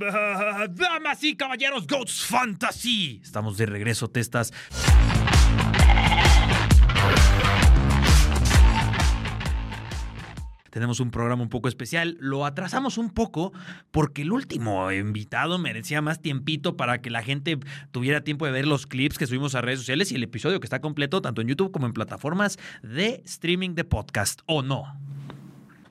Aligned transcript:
Damas 0.00 1.22
y 1.22 1.36
caballeros, 1.36 1.86
Goats 1.86 2.24
Fantasy. 2.24 3.20
Estamos 3.22 3.58
de 3.58 3.66
regreso, 3.66 4.08
testas. 4.08 4.52
tenemos 10.70 11.00
un 11.00 11.10
programa 11.10 11.42
un 11.42 11.48
poco 11.48 11.68
especial. 11.68 12.16
Lo 12.20 12.46
atrasamos 12.46 12.96
un 12.96 13.10
poco 13.10 13.52
porque 13.90 14.22
el 14.22 14.32
último 14.32 14.90
invitado 14.92 15.58
merecía 15.58 16.00
más 16.00 16.22
tiempito 16.22 16.76
para 16.76 17.02
que 17.02 17.10
la 17.10 17.22
gente 17.22 17.58
tuviera 17.90 18.22
tiempo 18.22 18.46
de 18.46 18.52
ver 18.52 18.66
los 18.66 18.86
clips 18.86 19.18
que 19.18 19.26
subimos 19.26 19.54
a 19.54 19.60
redes 19.60 19.80
sociales 19.80 20.10
y 20.12 20.14
el 20.14 20.22
episodio 20.22 20.60
que 20.60 20.66
está 20.66 20.80
completo 20.80 21.20
tanto 21.20 21.42
en 21.42 21.48
YouTube 21.48 21.72
como 21.72 21.86
en 21.86 21.92
plataformas 21.92 22.58
de 22.82 23.20
streaming 23.24 23.74
de 23.74 23.84
podcast, 23.84 24.40
¿o 24.46 24.62
no? 24.62 24.84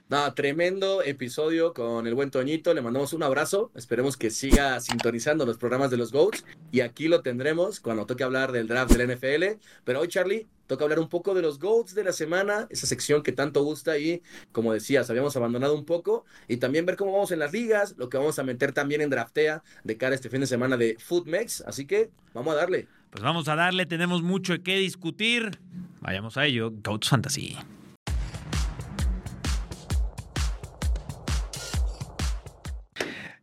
No, 0.10 0.34
tremendo 0.34 1.04
episodio 1.04 1.72
con 1.76 2.08
el 2.08 2.16
buen 2.16 2.32
Toñito. 2.32 2.74
Le 2.74 2.82
mandamos 2.82 3.14
un 3.14 3.22
abrazo. 3.22 3.72
Esperemos 3.76 4.18
que 4.18 4.32
siga 4.32 4.80
sintonizando 4.80 5.46
los 5.46 5.60
programas 5.60 5.92
de 5.92 5.98
los 5.98 6.12
GOATs. 6.12 6.44
Y 6.72 6.80
aquí 6.80 7.08
lo 7.08 7.22
tendremos 7.22 7.80
cuando 7.80 8.08
toque 8.08 8.24
hablar 8.24 8.52
del 8.52 8.68
draft 8.68 8.92
del 8.92 9.16
NFL. 9.16 9.62
Pero 9.84 10.00
hoy, 10.00 10.08
Charlie, 10.08 10.48
toca 10.66 10.84
hablar 10.84 11.00
un 11.00 11.10
poco 11.10 11.36
de 11.36 11.44
los 11.44 11.60
GOATs 11.60 11.94
de 11.94 12.04
la 12.04 12.12
semana, 12.12 12.66
esa 12.72 12.88
sección 12.88 13.22
que 13.22 13.34
tanto 13.34 13.64
gusta 13.64 14.00
y, 14.00 14.24
como 14.52 14.74
decías, 14.74 15.12
habíamos 15.12 15.36
abandonado 15.36 15.76
un 15.76 15.86
poco. 15.86 16.26
Y 16.48 16.58
también 16.58 16.88
ver 16.88 16.96
cómo 16.96 17.12
vamos 17.12 17.32
en 17.32 17.38
las 17.38 17.54
ligas, 17.54 17.94
lo 18.00 18.10
que 18.10 18.18
vamos 18.18 18.40
a 18.40 18.44
meter 18.44 18.72
también 18.72 19.02
en 19.02 19.12
draftea 19.12 19.62
de 19.84 19.98
cara 19.98 20.14
a 20.14 20.16
este 20.16 20.32
fin 20.32 20.42
de 20.42 20.48
semana 20.48 20.76
de 20.76 20.98
Footmex. 20.98 21.62
Así 21.68 21.86
que 21.86 22.10
vamos 22.34 22.56
a 22.56 22.58
darle. 22.58 22.88
Pues 23.12 23.24
vamos 23.24 23.48
a 23.48 23.56
darle, 23.56 23.86
tenemos 23.86 24.24
mucho 24.24 24.56
que 24.64 24.78
discutir. 24.78 25.60
Vayamos 26.02 26.36
a 26.36 26.48
ello. 26.48 26.72
GOATs 26.72 27.10
Fantasy. 27.10 27.56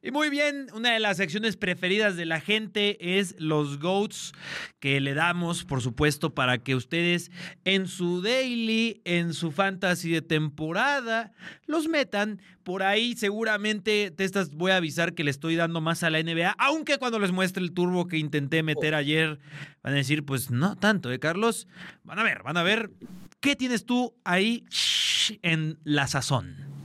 Y 0.07 0.13
muy 0.13 0.31
bien, 0.31 0.69
una 0.73 0.93
de 0.93 1.01
las 1.01 1.17
secciones 1.17 1.57
preferidas 1.57 2.15
de 2.15 2.27
la 2.27 2.39
gente 2.41 3.19
es 3.19 3.35
los 3.41 3.81
GOATs 3.81 4.35
que 4.79 5.01
le 5.01 5.15
damos, 5.15 5.65
por 5.65 5.83
supuesto, 5.83 6.33
para 6.33 6.59
que 6.59 6.77
ustedes 6.77 7.33
en 7.65 7.89
su 7.89 8.23
daily, 8.23 9.01
en 9.05 9.35
su 9.35 9.51
fantasy 9.51 10.13
de 10.13 10.23
temporada, 10.23 11.33
los 11.67 11.89
metan. 11.89 12.41
Por 12.63 12.85
ahí 12.85 13.17
seguramente 13.17 14.13
te 14.13 14.23
estas 14.23 14.55
voy 14.55 14.71
a 14.71 14.77
avisar 14.77 15.13
que 15.13 15.25
le 15.25 15.33
estoy 15.33 15.57
dando 15.57 15.81
más 15.81 16.05
a 16.05 16.11
la 16.11 16.23
NBA, 16.23 16.55
aunque 16.57 16.99
cuando 16.99 17.19
les 17.19 17.33
muestre 17.33 17.65
el 17.65 17.73
turbo 17.73 18.07
que 18.07 18.17
intenté 18.17 18.63
meter 18.63 18.95
oh. 18.95 18.99
ayer, 18.99 19.41
van 19.83 19.95
a 19.95 19.97
decir, 19.97 20.25
pues 20.25 20.53
no 20.53 20.77
tanto, 20.77 21.11
¿eh, 21.11 21.19
Carlos? 21.19 21.67
Van 22.05 22.21
a 22.21 22.23
ver, 22.23 22.45
van 22.45 22.57
a 22.57 22.63
ver. 22.63 22.93
¿Qué 23.41 23.57
tienes 23.57 23.85
tú 23.85 24.15
ahí 24.23 24.67
en 25.43 25.81
la 25.83 26.07
sazón? 26.07 26.76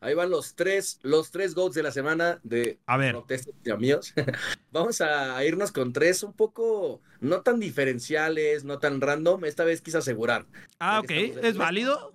Ahí 0.00 0.14
van 0.14 0.30
los 0.30 0.54
tres, 0.54 0.98
los 1.02 1.30
tres 1.30 1.54
GOATs 1.54 1.74
de 1.74 1.82
la 1.82 1.92
semana 1.92 2.40
de 2.42 2.78
a 2.86 2.96
ver. 2.96 3.12
protestas 3.12 3.54
de 3.62 3.72
amigos. 3.72 4.14
Vamos 4.72 5.00
a 5.02 5.44
irnos 5.44 5.72
con 5.72 5.92
tres 5.92 6.22
un 6.22 6.32
poco 6.32 7.02
no 7.20 7.42
tan 7.42 7.60
diferenciales, 7.60 8.64
no 8.64 8.78
tan 8.78 9.00
random. 9.00 9.44
Esta 9.44 9.64
vez 9.64 9.82
quise 9.82 9.98
asegurar. 9.98 10.46
Ah, 10.78 11.00
ok. 11.00 11.10
¿Es 11.42 11.56
válido? 11.58 12.12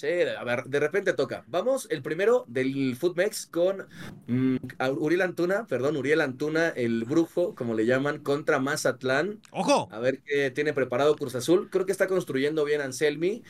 Sí, 0.00 0.06
a 0.06 0.44
ver, 0.44 0.64
de 0.64 0.80
repente 0.80 1.12
toca. 1.12 1.44
Vamos, 1.46 1.86
el 1.90 2.00
primero 2.00 2.46
del 2.48 2.96
Footmex 2.96 3.44
con 3.44 3.86
mm, 4.28 4.56
Uriel 4.96 5.20
Antuna, 5.20 5.66
perdón, 5.66 5.98
Uriel 5.98 6.22
Antuna, 6.22 6.70
el 6.70 7.04
brujo, 7.04 7.54
como 7.54 7.74
le 7.74 7.84
llaman, 7.84 8.20
contra 8.20 8.60
Mazatlán. 8.60 9.42
¡Ojo! 9.50 9.90
A 9.92 9.98
ver 9.98 10.22
qué 10.22 10.50
tiene 10.52 10.72
preparado 10.72 11.16
Cruz 11.16 11.34
Azul. 11.34 11.68
Creo 11.70 11.84
que 11.84 11.92
está 11.92 12.06
construyendo 12.06 12.64
bien 12.64 12.80
Anselmi 12.80 13.42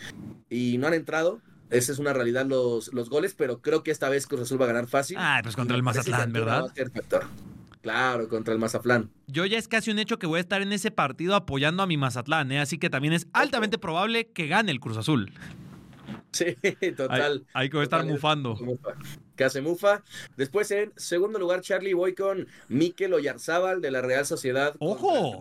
y 0.48 0.78
no 0.78 0.88
han 0.88 0.94
entrado. 0.94 1.40
Esa 1.70 1.92
es 1.92 1.98
una 1.98 2.12
realidad 2.12 2.46
los, 2.46 2.92
los 2.92 3.08
goles, 3.08 3.34
pero 3.34 3.60
creo 3.60 3.82
que 3.82 3.90
esta 3.90 4.08
vez 4.08 4.26
Cruz 4.26 4.42
Azul 4.42 4.60
va 4.60 4.64
a 4.64 4.68
ganar 4.68 4.88
fácil. 4.88 5.16
Ah, 5.18 5.40
pues 5.42 5.56
contra 5.56 5.76
el 5.76 5.82
Mazatlán, 5.82 6.32
¿verdad? 6.32 6.64
Claro, 7.80 8.28
contra 8.28 8.52
el 8.52 8.60
Mazatlán. 8.60 9.10
Yo 9.26 9.46
ya 9.46 9.56
es 9.56 9.66
casi 9.66 9.90
un 9.90 9.98
hecho 9.98 10.18
que 10.18 10.26
voy 10.26 10.38
a 10.38 10.40
estar 10.40 10.60
en 10.60 10.72
ese 10.72 10.90
partido 10.90 11.34
apoyando 11.34 11.82
a 11.82 11.86
mi 11.86 11.96
Mazatlán, 11.96 12.52
¿eh? 12.52 12.60
así 12.60 12.78
que 12.78 12.90
también 12.90 13.14
es 13.14 13.26
altamente 13.32 13.78
probable 13.78 14.28
que 14.28 14.48
gane 14.48 14.70
el 14.70 14.80
Cruz 14.80 14.98
Azul. 14.98 15.32
Sí, 16.32 16.56
total. 16.96 17.46
Hay, 17.54 17.70
que 17.70 17.82
estar 17.82 18.04
mufando. 18.04 18.56
Que 19.36 19.44
hace 19.44 19.62
mufa. 19.62 20.02
Después, 20.36 20.70
en 20.70 20.92
segundo 20.96 21.38
lugar, 21.38 21.62
Charlie, 21.62 21.94
voy 21.94 22.14
con 22.14 22.46
Mikel 22.68 23.14
Oyarzábal 23.14 23.80
de 23.80 23.90
la 23.90 24.02
Real 24.02 24.26
Sociedad. 24.26 24.74
¡Ojo! 24.78 25.38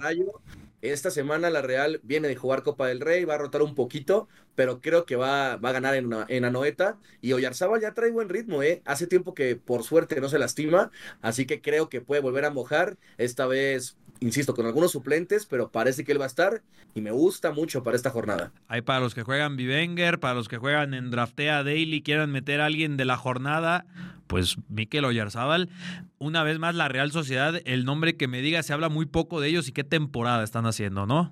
Esta 0.81 1.11
semana 1.11 1.49
la 1.49 1.61
Real 1.61 1.99
viene 2.03 2.27
de 2.27 2.35
jugar 2.35 2.63
Copa 2.63 2.87
del 2.87 3.01
Rey, 3.01 3.25
va 3.25 3.35
a 3.35 3.37
rotar 3.37 3.61
un 3.61 3.75
poquito, 3.75 4.27
pero 4.55 4.81
creo 4.81 5.05
que 5.05 5.15
va, 5.15 5.57
va 5.57 5.69
a 5.69 5.71
ganar 5.73 5.95
en, 5.95 6.09
en 6.27 6.45
Anoeta. 6.45 6.99
Y 7.21 7.33
Oyarzábal 7.33 7.81
ya 7.81 7.93
trae 7.93 8.11
buen 8.11 8.29
ritmo, 8.29 8.63
¿eh? 8.63 8.81
Hace 8.85 9.07
tiempo 9.07 9.33
que 9.33 9.55
por 9.55 9.83
suerte 9.83 10.19
no 10.21 10.29
se 10.29 10.39
lastima, 10.39 10.91
así 11.21 11.45
que 11.45 11.61
creo 11.61 11.89
que 11.89 12.01
puede 12.01 12.21
volver 12.21 12.45
a 12.45 12.49
mojar. 12.51 12.97
Esta 13.17 13.45
vez, 13.47 13.97
insisto, 14.19 14.55
con 14.55 14.65
algunos 14.65 14.91
suplentes, 14.91 15.45
pero 15.45 15.69
parece 15.69 16.03
que 16.03 16.11
él 16.11 16.19
va 16.19 16.25
a 16.25 16.27
estar 16.27 16.61
y 16.95 17.01
me 17.01 17.11
gusta 17.11 17.51
mucho 17.51 17.83
para 17.83 17.95
esta 17.95 18.09
jornada. 18.09 18.51
Hay 18.67 18.81
para 18.81 18.99
los 18.99 19.15
que 19.15 19.23
juegan 19.23 19.55
Vivenger, 19.55 20.19
para 20.19 20.33
los 20.33 20.47
que 20.47 20.57
juegan 20.57 20.93
en 20.93 21.11
Draftea 21.11 21.63
Daily, 21.63 22.01
quieran 22.01 22.31
meter 22.31 22.61
a 22.61 22.65
alguien 22.65 22.97
de 22.97 23.05
la 23.05 23.17
jornada, 23.17 23.85
pues 24.27 24.57
Miquel 24.69 25.05
Oyarzábal. 25.05 25.69
Una 26.17 26.43
vez 26.43 26.59
más, 26.59 26.75
la 26.75 26.87
Real 26.87 27.11
Sociedad, 27.11 27.61
el 27.65 27.85
nombre 27.85 28.17
que 28.17 28.27
me 28.27 28.41
diga, 28.41 28.63
se 28.63 28.73
habla 28.73 28.89
muy 28.89 29.05
poco 29.05 29.39
de 29.41 29.49
ellos 29.49 29.67
y 29.67 29.71
qué 29.71 29.83
temporada 29.83 30.43
están 30.43 30.65
haciendo, 30.65 31.05
¿no? 31.05 31.31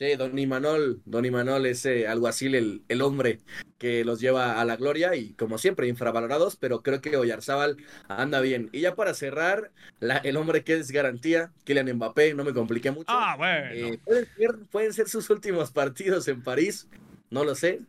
Sí, 0.00 0.16
Don 0.16 0.38
Imanol, 0.38 1.02
Don 1.04 1.26
Imanol 1.26 1.66
es 1.66 1.84
eh, 1.84 2.08
alguacil, 2.08 2.54
el, 2.54 2.82
el 2.88 3.02
hombre 3.02 3.40
que 3.76 4.02
los 4.02 4.18
lleva 4.18 4.58
a 4.58 4.64
la 4.64 4.76
gloria 4.76 5.14
y 5.14 5.34
como 5.34 5.58
siempre 5.58 5.88
infravalorados, 5.88 6.56
pero 6.56 6.82
creo 6.82 7.02
que 7.02 7.18
Oyarzábal 7.18 7.76
anda 8.08 8.40
bien. 8.40 8.70
Y 8.72 8.80
ya 8.80 8.94
para 8.94 9.12
cerrar, 9.12 9.72
la, 9.98 10.16
el 10.16 10.38
hombre 10.38 10.64
que 10.64 10.78
es 10.78 10.90
garantía, 10.90 11.52
Kylian 11.64 11.96
Mbappé, 11.96 12.32
no 12.32 12.44
me 12.44 12.54
compliqué 12.54 12.90
mucho. 12.90 13.08
Ah, 13.08 13.34
bueno. 13.36 13.66
Eh, 13.72 14.00
pueden, 14.02 14.26
ser, 14.34 14.58
pueden 14.70 14.92
ser 14.94 15.08
sus 15.10 15.28
últimos 15.28 15.70
partidos 15.72 16.28
en 16.28 16.42
París, 16.42 16.88
no 17.28 17.44
lo 17.44 17.54
sé, 17.54 17.80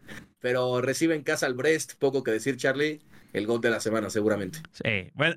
pero 0.42 0.82
recibe 0.82 1.16
en 1.16 1.24
casa 1.24 1.46
al 1.46 1.54
Brest, 1.54 1.94
poco 1.98 2.24
que 2.24 2.32
decir 2.32 2.58
Charlie, 2.58 3.00
el 3.34 3.48
gol 3.48 3.62
de 3.62 3.70
la 3.70 3.80
semana, 3.80 4.10
seguramente. 4.10 4.60
Sí, 4.72 5.12
bueno, 5.14 5.36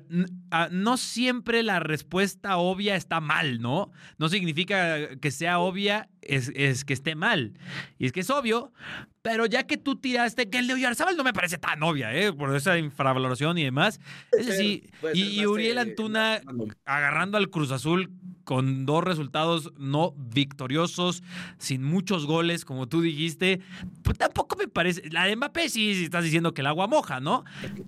ah, 0.51 0.69
no 0.71 0.97
siempre 0.97 1.63
la 1.63 1.79
respuesta 1.79 2.57
obvia 2.57 2.95
está 2.95 3.21
mal, 3.21 3.61
¿no? 3.61 3.91
No 4.17 4.29
significa 4.29 5.15
que 5.17 5.31
sea 5.31 5.59
obvia, 5.59 6.09
es, 6.21 6.51
es, 6.55 6.85
que 6.85 6.93
esté 6.93 7.15
mal. 7.15 7.53
Y 7.97 8.05
es 8.05 8.11
que 8.11 8.21
es 8.21 8.29
obvio, 8.29 8.73
pero 9.21 9.45
ya 9.45 9.65
que 9.65 9.77
tú 9.77 9.95
tiraste 9.95 10.49
que 10.49 10.59
el 10.59 10.67
de 10.67 10.73
Oyarzábal 10.73 11.15
no 11.15 11.23
me 11.23 11.33
parece 11.33 11.57
tan 11.57 11.81
obvia, 11.83 12.13
¿eh? 12.13 12.33
Por 12.33 12.55
esa 12.55 12.77
infravaloración 12.77 13.57
y 13.57 13.63
demás. 13.63 13.99
Es 14.37 14.47
decir, 14.47 14.89
y, 15.13 15.45
Uriel 15.45 15.77
Antuna 15.77 16.41
agarrando 16.85 17.37
al 17.37 17.49
Cruz 17.49 17.71
Azul 17.71 18.11
con 18.45 18.85
dos 18.85 19.03
resultados 19.03 19.73
no 19.77 20.13
victoriosos, 20.17 21.23
sin 21.57 21.83
muchos 21.83 22.25
goles, 22.25 22.63
como 22.63 22.87
tú 22.87 23.01
dijiste, 23.01 23.59
pues 24.03 24.17
tampoco 24.17 24.55
me 24.55 24.67
parece. 24.67 25.09
La 25.09 25.25
de 25.25 25.35
Mbappé 25.35 25.67
sí, 25.67 26.03
estás 26.03 26.23
diciendo 26.23 26.53
que 26.53 26.61
el 26.61 26.67
agua 26.67 26.87
moja, 26.87 27.19
¿no? 27.19 27.43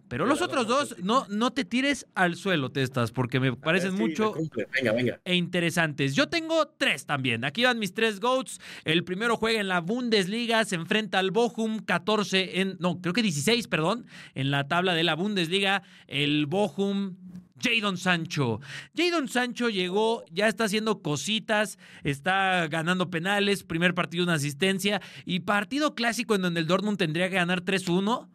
Pero 0.07 0.25
los 0.25 0.41
otros 0.41 0.68
dos, 0.68 0.95
no, 1.01 1.25
no 1.29 1.51
te 1.51 1.63
tires 1.63 2.07
al 2.16 2.35
suelo, 2.35 2.72
Testas, 2.72 3.12
porque 3.12 3.40
me 3.40 3.56
parecen 3.56 3.94
mucho 3.94 4.34
venga, 4.73 4.91
venga. 4.91 5.22
e 5.23 5.35
interesantes. 5.35 6.16
Yo 6.16 6.28
tengo 6.28 6.68
tres 6.68 7.06
también. 7.06 7.45
Aquí 7.45 7.63
van 7.63 7.79
mis 7.79 7.94
tres 7.94 8.19
GOATs. 8.19 8.59
El 8.84 9.03
primero 9.03 9.38
juega 9.38 9.62
en 9.62 9.68
la 9.68 9.79
Bundesliga, 9.79 10.66
se 10.66 10.75
enfrenta 10.75 11.19
al 11.19 11.31
Bochum 11.31 11.79
14 11.79 12.62
en, 12.62 12.78
no, 12.79 13.00
creo 13.00 13.13
que 13.13 13.22
16, 13.22 13.68
perdón, 13.68 14.07
en 14.34 14.50
la 14.51 14.68
tabla 14.68 14.95
de 14.95 15.03
la 15.03 15.16
Bundesliga. 15.16 15.84
El 16.07 16.47
Bochum 16.47 17.16
Jadon 17.62 17.97
Sancho. 17.97 18.59
Jadon 18.95 19.28
Sancho 19.28 19.69
llegó, 19.69 20.23
ya 20.31 20.47
está 20.47 20.66
haciendo 20.66 21.01
cositas, 21.01 21.78
está 22.03 22.68
ganando 22.68 23.09
penales, 23.09 23.63
primer 23.63 23.94
partido 23.94 24.23
una 24.23 24.35
asistencia 24.35 25.01
y 25.25 25.41
partido 25.41 25.95
clásico 25.95 26.35
en 26.35 26.41
donde 26.41 26.59
el 26.59 26.68
Dortmund 26.68 26.97
tendría 26.97 27.29
que 27.29 27.35
ganar 27.35 27.63
3-1. 27.63 28.28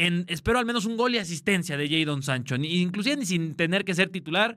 En, 0.00 0.26
espero 0.28 0.60
al 0.60 0.64
menos 0.64 0.84
un 0.84 0.96
gol 0.96 1.16
y 1.16 1.18
asistencia 1.18 1.76
de 1.76 1.88
Jadon 1.88 2.22
Sancho. 2.22 2.54
Inclusive 2.54 3.16
ni 3.16 3.26
sin 3.26 3.56
tener 3.56 3.84
que 3.84 3.94
ser 3.94 4.10
titular, 4.10 4.56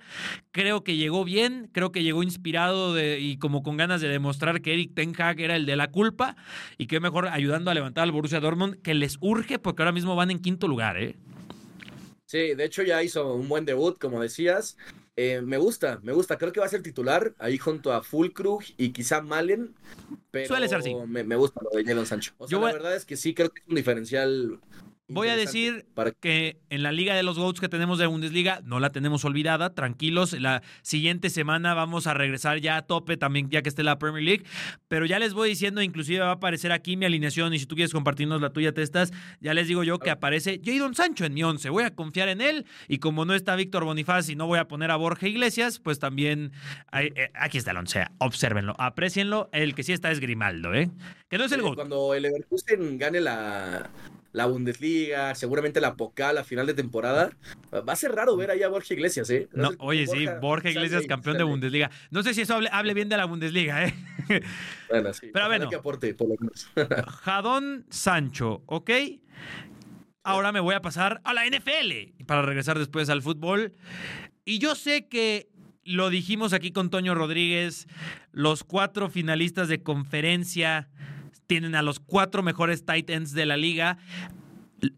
creo 0.51 0.83
que 0.83 0.97
llegó 0.97 1.25
bien, 1.25 1.67
creo 1.71 1.91
que 1.91 2.03
llegó 2.03 2.21
inspirado 2.21 2.95
y 3.17 3.37
como 3.37 3.63
con 3.63 3.75
ganas 3.75 4.01
de 4.01 4.07
demostrar 4.07 4.61
que 4.61 4.73
Eric 4.73 4.93
Ten 4.93 5.19
Hag 5.19 5.39
era 5.39 5.55
el 5.55 5.65
de 5.65 5.75
la 5.75 5.89
culpa 5.89 6.35
y 6.77 6.85
que 6.85 6.99
mejor 6.99 7.27
ayudando 7.27 7.71
a 7.71 7.73
levantar 7.73 8.03
al 8.03 8.11
Borussia 8.11 8.39
Dortmund, 8.39 8.83
que 8.83 8.93
les 8.93 9.17
urge 9.19 9.57
porque 9.57 9.81
ahora 9.81 9.93
mismo 9.93 10.15
van 10.15 10.29
en 10.29 10.37
quinto 10.37 10.67
lugar, 10.67 11.01
¿eh? 11.01 11.15
Sí, 12.31 12.55
de 12.55 12.63
hecho 12.63 12.81
ya 12.81 13.03
hizo 13.03 13.35
un 13.35 13.49
buen 13.49 13.65
debut, 13.65 13.99
como 13.99 14.21
decías. 14.21 14.77
Eh, 15.17 15.41
me 15.41 15.57
gusta, 15.57 15.99
me 16.01 16.13
gusta. 16.13 16.37
Creo 16.37 16.53
que 16.53 16.61
va 16.61 16.65
a 16.65 16.69
ser 16.69 16.81
titular 16.81 17.35
ahí 17.39 17.57
junto 17.57 17.91
a 17.91 18.03
Fulkrug 18.03 18.63
y 18.77 18.93
quizá 18.93 19.21
Malen. 19.21 19.75
Pero 20.31 20.47
Suele 20.47 20.69
ser 20.69 20.77
así. 20.77 20.95
Me, 21.07 21.35
gusta 21.35 21.59
lo 21.61 21.77
de 21.77 21.83
Jadon 21.83 22.05
Sancho. 22.05 22.31
O 22.37 22.47
sea, 22.47 22.57
la 22.57 22.71
verdad 22.71 22.95
es 22.95 23.03
que 23.03 23.17
sí 23.17 23.33
creo 23.33 23.49
que 23.49 23.59
es 23.59 23.67
un 23.67 23.75
diferencial 23.75 24.61
Voy 25.11 25.27
a 25.27 25.35
decir 25.35 25.85
que 26.19 26.57
en 26.69 26.83
la 26.83 26.91
liga 26.91 27.15
de 27.15 27.23
los 27.23 27.37
GOATs 27.37 27.59
que 27.59 27.69
tenemos 27.69 27.99
de 27.99 28.07
Bundesliga 28.07 28.61
no 28.63 28.79
la 28.79 28.91
tenemos 28.91 29.25
olvidada, 29.25 29.73
tranquilos, 29.73 30.33
la 30.33 30.61
siguiente 30.81 31.29
semana 31.29 31.73
vamos 31.73 32.07
a 32.07 32.13
regresar 32.13 32.59
ya 32.59 32.77
a 32.77 32.81
tope 32.83 33.17
también 33.17 33.49
ya 33.49 33.61
que 33.61 33.69
esté 33.69 33.83
la 33.83 33.99
Premier 33.99 34.23
League, 34.23 34.43
pero 34.87 35.05
ya 35.05 35.19
les 35.19 35.33
voy 35.33 35.49
diciendo, 35.49 35.81
inclusive 35.81 36.19
va 36.19 36.29
a 36.29 36.33
aparecer 36.33 36.71
aquí 36.71 36.97
mi 36.97 37.05
alineación 37.05 37.53
y 37.53 37.59
si 37.59 37.65
tú 37.65 37.75
quieres 37.75 37.93
compartirnos 37.93 38.41
la 38.41 38.51
tuya, 38.51 38.73
Testas, 38.73 39.11
ya 39.39 39.53
les 39.53 39.67
digo 39.67 39.83
yo 39.83 39.99
que 39.99 40.09
aparece 40.09 40.61
Jadon 40.63 40.95
Sancho 40.95 41.25
en 41.25 41.33
mi 41.33 41.43
once, 41.43 41.69
voy 41.69 41.83
a 41.83 41.93
confiar 41.93 42.29
en 42.29 42.41
él 42.41 42.65
y 42.87 42.99
como 42.99 43.25
no 43.25 43.33
está 43.33 43.55
Víctor 43.55 43.83
Bonifaz 43.83 44.29
y 44.29 44.35
no 44.35 44.47
voy 44.47 44.59
a 44.59 44.67
poner 44.67 44.91
a 44.91 44.95
Borja 44.95 45.27
Iglesias, 45.27 45.79
pues 45.79 45.99
también 45.99 46.51
eh, 46.93 47.29
aquí 47.33 47.57
está 47.57 47.71
el 47.71 47.77
once, 47.77 48.05
obsérvenlo, 48.19 48.75
aprecienlo, 48.79 49.49
el 49.51 49.75
que 49.75 49.83
sí 49.83 49.93
está 49.93 50.11
es 50.11 50.19
Grimaldo, 50.19 50.73
¿eh? 50.73 50.89
Que 51.29 51.37
no 51.37 51.45
es 51.45 51.51
el 51.51 51.61
GOAT. 51.61 51.75
Cuando 51.75 52.13
el 52.13 52.23
Leverkusen 52.23 52.97
gane 52.97 53.21
la 53.21 53.89
la 54.31 54.45
Bundesliga, 54.45 55.35
seguramente 55.35 55.81
la 55.81 55.95
Pocal 55.95 56.37
a 56.37 56.43
final 56.43 56.67
de 56.67 56.73
temporada. 56.73 57.31
Va 57.73 57.93
a 57.93 57.95
ser 57.95 58.13
raro 58.13 58.35
ver 58.37 58.51
allá 58.51 58.67
a 58.67 58.69
Borja 58.69 58.93
Iglesias, 58.93 59.29
¿eh? 59.29 59.49
No, 59.53 59.71
oye, 59.79 60.07
sí, 60.07 60.25
Borja 60.41 60.69
Iglesias 60.69 61.05
campeón 61.07 61.37
de 61.37 61.43
Bundesliga. 61.43 61.91
No 62.09 62.23
sé 62.23 62.33
si 62.33 62.41
eso 62.41 62.59
hable, 62.71 62.93
bien 62.93 63.09
de 63.09 63.17
la 63.17 63.25
Bundesliga, 63.25 63.85
¿eh? 63.85 63.93
Bueno, 64.89 65.13
sí. 65.13 65.29
Pero 65.33 65.47
bueno. 65.47 65.69
Que 65.69 65.75
aporte, 65.75 66.13
por 66.13 66.29
lo 66.29 66.35
menos. 66.39 66.69
Jadón 67.21 67.85
Sancho, 67.89 68.63
¿ok? 68.65 68.89
Ahora 70.23 70.51
me 70.51 70.59
voy 70.59 70.75
a 70.75 70.81
pasar 70.81 71.21
a 71.23 71.33
la 71.33 71.45
NFL 71.45 72.23
para 72.25 72.43
regresar 72.43 72.77
después 72.77 73.09
al 73.09 73.21
fútbol. 73.21 73.73
Y 74.45 74.59
yo 74.59 74.75
sé 74.75 75.07
que 75.07 75.49
lo 75.83 76.09
dijimos 76.09 76.53
aquí 76.53 76.71
con 76.71 76.89
Toño 76.89 77.15
Rodríguez, 77.15 77.87
los 78.31 78.63
cuatro 78.63 79.09
finalistas 79.09 79.67
de 79.67 79.81
conferencia 79.81 80.89
tienen 81.51 81.75
a 81.75 81.81
los 81.81 81.99
cuatro 81.99 82.43
mejores 82.43 82.85
tight 82.85 83.09
ends 83.09 83.33
de 83.33 83.45
la 83.45 83.57
liga. 83.57 83.97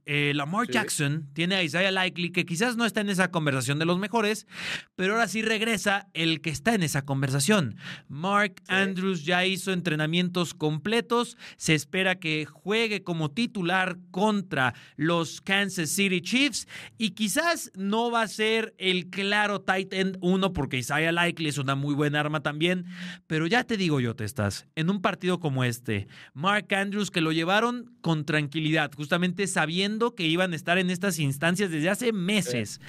Eh, 0.05 0.31
Lamar 0.35 0.67
Jackson 0.69 1.29
tiene 1.33 1.55
a 1.55 1.63
Isaiah 1.63 1.91
Likely, 1.91 2.31
que 2.31 2.45
quizás 2.45 2.77
no 2.77 2.85
está 2.85 3.01
en 3.01 3.09
esa 3.09 3.31
conversación 3.31 3.79
de 3.79 3.85
los 3.85 3.99
mejores, 3.99 4.47
pero 4.95 5.13
ahora 5.13 5.27
sí 5.27 5.41
regresa 5.41 6.07
el 6.13 6.41
que 6.41 6.49
está 6.49 6.73
en 6.73 6.83
esa 6.83 7.03
conversación. 7.03 7.75
Mark 8.07 8.61
Andrews 8.67 9.25
ya 9.25 9.45
hizo 9.45 9.73
entrenamientos 9.73 10.53
completos, 10.53 11.37
se 11.57 11.75
espera 11.75 12.15
que 12.15 12.45
juegue 12.45 13.03
como 13.03 13.31
titular 13.31 13.97
contra 14.11 14.73
los 14.95 15.41
Kansas 15.41 15.89
City 15.89 16.21
Chiefs. 16.21 16.67
Y 16.97 17.11
quizás 17.11 17.71
no 17.75 18.09
va 18.09 18.21
a 18.21 18.27
ser 18.27 18.73
el 18.77 19.09
claro 19.09 19.61
tight 19.61 19.93
end 19.93 20.17
uno 20.21 20.53
porque 20.53 20.77
Isaiah 20.77 21.11
Likely 21.11 21.49
es 21.49 21.57
una 21.57 21.75
muy 21.75 21.93
buena 21.93 22.19
arma 22.19 22.41
también, 22.41 22.85
pero 23.27 23.47
ya 23.47 23.63
te 23.63 23.77
digo 23.77 23.99
yo, 23.99 24.15
te 24.15 24.23
estás, 24.23 24.67
en 24.75 24.89
un 24.89 25.01
partido 25.01 25.39
como 25.39 25.63
este, 25.63 26.07
Mark 26.33 26.73
Andrews 26.73 27.11
que 27.11 27.21
lo 27.21 27.31
llevaron 27.31 27.93
con 28.01 28.25
tranquilidad, 28.25 28.91
justamente 28.95 29.47
sabía 29.47 29.72
viendo 29.73 30.13
que 30.13 30.27
iban 30.27 30.53
a 30.53 30.55
estar 30.55 30.77
en 30.77 30.91
estas 30.91 31.17
instancias 31.17 31.71
desde 31.71 31.89
hace 31.89 32.13
meses. 32.13 32.79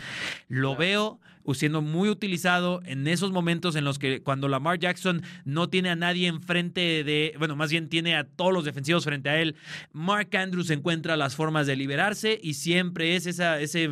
Lo 0.48 0.76
veo 0.76 1.18
siendo 1.54 1.80
muy 1.80 2.10
utilizado 2.10 2.82
en 2.84 3.06
esos 3.06 3.32
momentos 3.32 3.74
en 3.76 3.84
los 3.84 3.98
que 3.98 4.22
cuando 4.22 4.48
Lamar 4.48 4.78
Jackson 4.78 5.22
no 5.44 5.68
tiene 5.68 5.90
a 5.90 5.96
nadie 5.96 6.28
enfrente 6.28 7.04
de, 7.04 7.34
bueno, 7.38 7.56
más 7.56 7.70
bien 7.70 7.88
tiene 7.88 8.16
a 8.16 8.24
todos 8.24 8.52
los 8.52 8.64
defensivos 8.64 9.04
frente 9.04 9.30
a 9.30 9.40
él, 9.40 9.56
Mark 9.92 10.34
Andrews 10.36 10.70
encuentra 10.70 11.16
las 11.16 11.36
formas 11.36 11.66
de 11.66 11.76
liberarse 11.76 12.38
y 12.42 12.54
siempre 12.54 13.16
es 13.16 13.26
esa, 13.26 13.60
ese, 13.60 13.88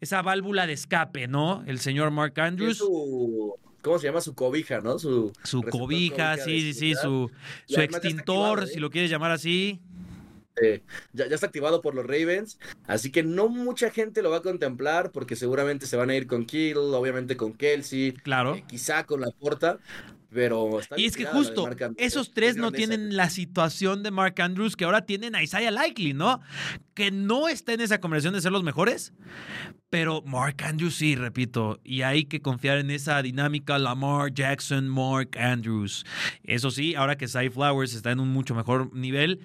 esa 0.00 0.22
válvula 0.22 0.66
de 0.66 0.72
escape, 0.72 1.28
¿no? 1.28 1.62
El 1.66 1.78
señor 1.78 2.10
Mark 2.10 2.38
Andrews. 2.40 2.82
¿Cómo 3.80 3.98
se 3.98 4.06
llama? 4.06 4.22
Su 4.22 4.34
cobija, 4.34 4.80
¿no? 4.80 4.98
Su, 4.98 5.30
su 5.42 5.62
cobija, 5.62 6.38
sí, 6.38 6.60
sí, 6.60 6.72
sí, 6.72 6.94
su, 6.94 7.30
su 7.66 7.80
extintor, 7.82 8.66
si 8.66 8.78
¿eh? 8.78 8.80
lo 8.80 8.88
quieres 8.88 9.10
llamar 9.10 9.30
así. 9.30 9.82
Eh, 10.62 10.82
ya, 11.12 11.24
está 11.24 11.46
activado 11.46 11.82
por 11.82 11.94
los 11.94 12.06
Ravens, 12.06 12.58
así 12.86 13.10
que 13.10 13.24
no 13.24 13.48
mucha 13.48 13.90
gente 13.90 14.22
lo 14.22 14.30
va 14.30 14.36
a 14.36 14.42
contemplar 14.42 15.10
porque 15.10 15.34
seguramente 15.34 15.86
se 15.86 15.96
van 15.96 16.10
a 16.10 16.14
ir 16.14 16.28
con 16.28 16.46
Kittle, 16.46 16.94
obviamente 16.94 17.36
con 17.36 17.54
Kelsey, 17.54 18.12
claro. 18.12 18.54
Eh, 18.54 18.64
quizá 18.68 19.04
con 19.04 19.20
la 19.20 19.30
porta, 19.32 19.80
pero 20.34 20.80
y 20.96 21.06
es 21.06 21.16
que 21.16 21.24
justo 21.26 21.70
esos 21.96 22.32
tres 22.32 22.56
no 22.56 22.72
tienen 22.72 23.16
la 23.16 23.30
situación 23.30 24.02
de 24.02 24.10
Mark 24.10 24.34
Andrews 24.40 24.74
que 24.74 24.84
ahora 24.84 25.06
tienen 25.06 25.36
a 25.36 25.42
Isaiah 25.42 25.70
Likely, 25.70 26.12
¿no? 26.12 26.40
Que 26.92 27.10
no 27.12 27.48
está 27.48 27.72
en 27.72 27.80
esa 27.80 28.00
conversación 28.00 28.34
de 28.34 28.40
ser 28.40 28.50
los 28.50 28.64
mejores, 28.64 29.12
pero 29.90 30.22
Mark 30.22 30.56
Andrews 30.64 30.96
sí, 30.96 31.14
repito, 31.14 31.78
y 31.84 32.02
hay 32.02 32.24
que 32.24 32.42
confiar 32.42 32.78
en 32.78 32.90
esa 32.90 33.22
dinámica 33.22 33.78
Lamar 33.78 34.34
Jackson, 34.34 34.88
Mark 34.88 35.38
Andrews. 35.38 36.04
Eso 36.42 36.72
sí, 36.72 36.96
ahora 36.96 37.16
que 37.16 37.28
Cy 37.28 37.48
Flowers 37.48 37.94
está 37.94 38.10
en 38.10 38.18
un 38.18 38.30
mucho 38.30 38.56
mejor 38.56 38.92
nivel, 38.92 39.40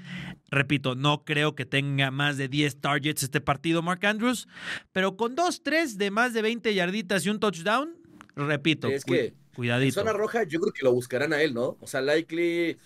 repito, 0.49 0.95
no 0.95 1.23
creo 1.23 1.53
que 1.53 1.65
tenga 1.65 2.09
más 2.09 2.37
de 2.37 2.47
10 2.47 2.81
targets 2.81 3.21
este 3.21 3.41
partido 3.41 3.83
Mark 3.83 4.03
Andrews, 4.05 4.47
pero 4.91 5.17
con 5.17 5.35
dos, 5.35 5.61
tres 5.61 5.99
de 5.99 6.09
más 6.09 6.33
de 6.33 6.41
20 6.41 6.73
yarditas 6.73 7.25
y 7.25 7.29
un 7.29 7.39
touchdown, 7.39 7.91
repito, 8.35 8.87
es 8.87 9.05
que 9.05 9.33
Cuidadito. 9.59 9.99
En 9.99 10.05
zona 10.05 10.13
roja, 10.13 10.43
yo 10.43 10.61
creo 10.61 10.71
que 10.71 10.85
lo 10.85 10.93
buscarán 10.93 11.33
a 11.33 11.41
él, 11.41 11.53
¿no? 11.53 11.75
O 11.81 11.85
sea, 11.85 11.99
Likely 11.99 12.77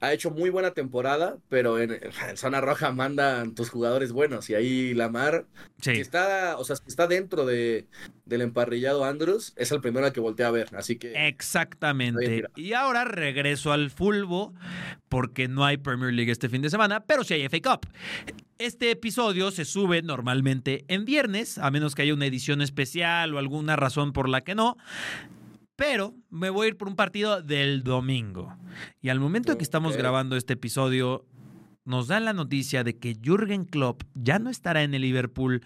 ha 0.00 0.14
hecho 0.14 0.30
muy 0.30 0.48
buena 0.48 0.70
temporada, 0.70 1.36
pero 1.50 1.78
en, 1.78 2.00
zona 2.34 2.62
roja 2.62 2.92
mandan 2.92 3.54
tus 3.54 3.68
jugadores 3.68 4.10
buenos. 4.10 4.48
Y 4.48 4.54
ahí 4.54 4.94
Lamar, 4.94 5.44
sí. 5.82 5.90
está, 5.90 6.56
o 6.56 6.64
sea, 6.64 6.76
está 6.86 7.06
dentro 7.06 7.44
de, 7.44 7.84
del 8.24 8.40
emparrillado 8.40 9.04
Andrews, 9.04 9.52
es 9.56 9.70
el 9.70 9.82
primero 9.82 10.06
al 10.06 10.14
que 10.14 10.20
voltea 10.20 10.48
a 10.48 10.50
ver. 10.50 10.68
Así 10.74 10.96
que. 10.96 11.28
Exactamente. 11.28 12.46
Y 12.56 12.72
ahora 12.72 13.04
regreso 13.04 13.70
al 13.70 13.90
fulbo, 13.90 14.54
porque 15.10 15.46
no 15.46 15.66
hay 15.66 15.76
Premier 15.76 16.14
League 16.14 16.32
este 16.32 16.48
fin 16.48 16.62
de 16.62 16.70
semana, 16.70 17.00
pero 17.00 17.22
sí 17.22 17.34
hay 17.34 17.46
FA 17.50 17.60
Cup. 17.60 17.86
Este 18.56 18.90
episodio 18.90 19.50
se 19.50 19.66
sube 19.66 20.00
normalmente 20.00 20.86
en 20.88 21.04
viernes, 21.04 21.58
a 21.58 21.70
menos 21.70 21.94
que 21.94 22.00
haya 22.00 22.14
una 22.14 22.24
edición 22.24 22.62
especial 22.62 23.34
o 23.34 23.38
alguna 23.38 23.76
razón 23.76 24.14
por 24.14 24.28
la 24.28 24.40
que 24.40 24.54
no. 24.54 24.78
Pero 25.76 26.14
me 26.30 26.50
voy 26.50 26.66
a 26.66 26.68
ir 26.68 26.76
por 26.76 26.88
un 26.88 26.96
partido 26.96 27.42
del 27.42 27.82
domingo. 27.82 28.56
Y 29.00 29.08
al 29.08 29.20
momento 29.20 29.56
que 29.56 29.64
estamos 29.64 29.96
grabando 29.96 30.36
este 30.36 30.52
episodio, 30.54 31.26
nos 31.84 32.08
dan 32.08 32.24
la 32.24 32.32
noticia 32.32 32.84
de 32.84 32.98
que 32.98 33.16
Jürgen 33.20 33.64
Klopp 33.64 34.02
ya 34.14 34.38
no 34.38 34.50
estará 34.50 34.82
en 34.82 34.94
el 34.94 35.02
Liverpool. 35.02 35.62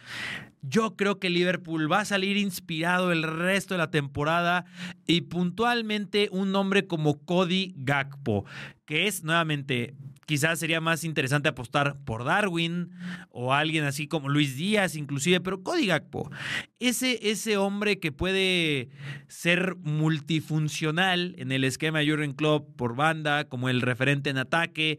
Yo 0.63 0.97
creo 0.97 1.21
que 1.21 1.31
Liverpool 1.31 1.91
va 1.91 2.01
a 2.01 2.05
salir 2.05 2.37
inspirado 2.37 3.13
el 3.13 3.23
resto 3.23 3.75
de 3.75 3.79
la 3.79 3.91
temporada 3.91 4.65
y 5.07 5.23
puntualmente 5.23 6.29
un 6.33 6.51
nombre 6.51 6.87
como 6.87 7.21
Cody 7.25 7.75
Gakpo, 7.77 8.45
que 8.85 9.07
es 9.07 9.23
nuevamente 9.23 9.95
quizás 10.29 10.59
sería 10.59 10.83
más 10.83 11.05
interesante 11.05 11.49
apostar 11.49 11.97
por 12.05 12.23
Darwin 12.23 12.91
o 13.31 13.55
alguien 13.55 13.85
así 13.85 14.07
como 14.07 14.29
Luis 14.29 14.57
Díaz 14.57 14.95
inclusive, 14.95 15.41
pero 15.41 15.63
Cody 15.63 15.87
Gakpo, 15.87 16.31
ese, 16.81 17.31
ese 17.31 17.57
hombre 17.57 17.99
que 17.99 18.13
puede 18.13 18.91
ser 19.27 19.77
multifuncional 19.77 21.35
en 21.39 21.51
el 21.51 21.65
esquema 21.65 22.01
de 22.01 22.11
Jurgen 22.11 22.35
Klopp 22.35 22.69
por 22.77 22.95
banda, 22.95 23.45
como 23.45 23.71
el 23.71 23.81
referente 23.81 24.29
en 24.29 24.37
ataque, 24.37 24.99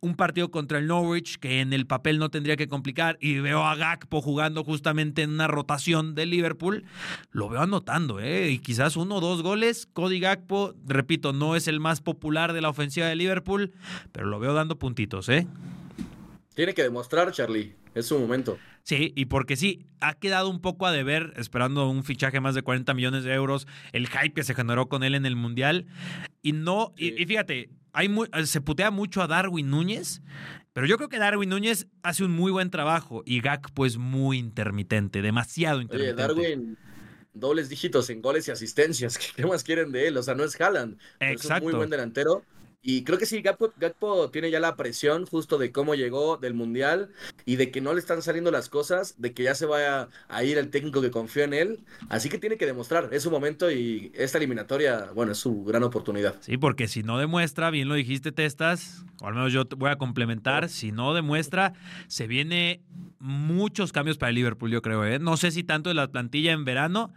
un 0.00 0.14
partido 0.14 0.52
contra 0.52 0.78
el 0.78 0.86
Norwich 0.86 1.38
que 1.38 1.60
en 1.60 1.72
el 1.72 1.88
papel 1.88 2.20
no 2.20 2.30
tendría 2.30 2.56
que 2.56 2.68
complicar 2.68 3.18
y 3.20 3.40
veo 3.40 3.64
a 3.64 3.74
Gakpo 3.74 4.22
jugando 4.22 4.62
justamente 4.62 5.22
en 5.22 5.30
una 5.30 5.48
rotación 5.48 6.14
de 6.14 6.24
Liverpool, 6.24 6.84
lo 7.32 7.48
veo 7.48 7.62
anotando, 7.62 8.20
¿eh? 8.20 8.52
y 8.52 8.60
quizás 8.60 8.96
uno 8.96 9.16
o 9.16 9.20
dos 9.20 9.42
goles, 9.42 9.88
Cody 9.92 10.20
Gakpo, 10.20 10.74
repito, 10.86 11.32
no 11.32 11.56
es 11.56 11.66
el 11.66 11.80
más 11.80 12.00
popular 12.00 12.52
de 12.52 12.60
la 12.60 12.68
ofensiva 12.68 13.08
de 13.08 13.16
Liverpool, 13.16 13.72
pero 14.12 14.28
lo 14.28 14.38
veo 14.38 14.54
dando 14.54 14.67
puntitos, 14.76 15.28
¿eh? 15.28 15.46
Tiene 16.54 16.74
que 16.74 16.82
demostrar, 16.82 17.30
Charlie. 17.32 17.74
Es 17.94 18.06
su 18.06 18.18
momento. 18.18 18.58
Sí, 18.82 19.12
y 19.16 19.26
porque 19.26 19.56
sí, 19.56 19.86
ha 20.00 20.14
quedado 20.14 20.48
un 20.48 20.60
poco 20.60 20.86
a 20.86 20.92
deber, 20.92 21.32
esperando 21.36 21.88
un 21.88 22.04
fichaje 22.04 22.40
más 22.40 22.54
de 22.54 22.62
40 22.62 22.94
millones 22.94 23.24
de 23.24 23.34
euros, 23.34 23.66
el 23.92 24.08
hype 24.08 24.32
que 24.32 24.44
se 24.44 24.54
generó 24.54 24.88
con 24.88 25.02
él 25.02 25.14
en 25.14 25.26
el 25.26 25.36
Mundial. 25.36 25.86
Y 26.42 26.52
no, 26.52 26.94
y, 26.96 27.10
fíjate, 27.26 27.70
hay 27.92 28.10
se 28.44 28.60
putea 28.60 28.90
mucho 28.90 29.22
a 29.22 29.26
Darwin 29.26 29.70
Núñez, 29.70 30.22
pero 30.72 30.86
yo 30.86 30.96
creo 30.96 31.08
que 31.08 31.18
Darwin 31.18 31.50
Núñez 31.50 31.86
hace 32.02 32.24
un 32.24 32.30
muy 32.30 32.50
buen 32.50 32.70
trabajo 32.70 33.22
y 33.26 33.40
Gak 33.40 33.72
pues 33.74 33.98
muy 33.98 34.38
intermitente, 34.38 35.22
demasiado 35.22 35.80
intermitente. 35.80 36.22
Oye, 36.22 36.28
Darwin, 36.28 36.78
dobles 37.34 37.68
dígitos 37.68 38.08
en 38.10 38.22
goles 38.22 38.48
y 38.48 38.52
asistencias. 38.52 39.18
¿Qué 39.36 39.46
más 39.46 39.64
quieren 39.64 39.92
de 39.92 40.08
él? 40.08 40.16
O 40.16 40.22
sea, 40.22 40.34
no 40.34 40.44
es 40.44 40.58
Haaland. 40.60 40.98
Exacto. 41.20 41.54
Es 41.54 41.60
un 41.60 41.64
muy 41.64 41.74
buen 41.74 41.90
delantero. 41.90 42.42
Y 42.80 43.02
creo 43.02 43.18
que 43.18 43.26
sí, 43.26 43.42
Gakpo, 43.42 44.30
tiene 44.30 44.50
ya 44.50 44.60
la 44.60 44.76
presión 44.76 45.26
justo 45.26 45.58
de 45.58 45.72
cómo 45.72 45.96
llegó 45.96 46.36
del 46.36 46.54
Mundial 46.54 47.10
y 47.44 47.56
de 47.56 47.70
que 47.70 47.80
no 47.80 47.92
le 47.92 47.98
están 47.98 48.22
saliendo 48.22 48.50
las 48.50 48.68
cosas, 48.68 49.16
de 49.18 49.34
que 49.34 49.42
ya 49.42 49.54
se 49.54 49.66
va 49.66 50.08
a, 50.28 50.44
ir 50.44 50.58
el 50.58 50.70
técnico 50.70 51.02
que 51.02 51.10
confía 51.10 51.44
en 51.44 51.54
él. 51.54 51.80
Así 52.08 52.28
que 52.28 52.38
tiene 52.38 52.56
que 52.56 52.66
demostrar, 52.66 53.08
es 53.12 53.24
su 53.24 53.30
momento 53.30 53.70
y 53.70 54.12
esta 54.14 54.38
eliminatoria, 54.38 55.10
bueno, 55.12 55.32
es 55.32 55.38
su 55.38 55.64
gran 55.64 55.82
oportunidad. 55.82 56.36
Sí, 56.40 56.56
porque 56.56 56.86
si 56.86 57.02
no 57.02 57.18
demuestra, 57.18 57.70
bien 57.70 57.88
lo 57.88 57.94
dijiste, 57.94 58.30
Testas, 58.30 59.04
o 59.20 59.26
al 59.26 59.34
menos 59.34 59.52
yo 59.52 59.64
voy 59.76 59.90
a 59.90 59.96
complementar, 59.96 60.68
si 60.68 60.92
no 60.92 61.14
demuestra, 61.14 61.72
se 62.06 62.28
viene 62.28 62.82
muchos 63.18 63.92
cambios 63.92 64.18
para 64.18 64.30
el 64.30 64.36
Liverpool, 64.36 64.70
yo 64.70 64.82
creo. 64.82 65.04
¿eh? 65.04 65.18
No 65.18 65.36
sé 65.36 65.50
si 65.50 65.64
tanto 65.64 65.90
de 65.90 65.94
la 65.94 66.08
plantilla 66.08 66.52
en 66.52 66.64
verano, 66.64 67.12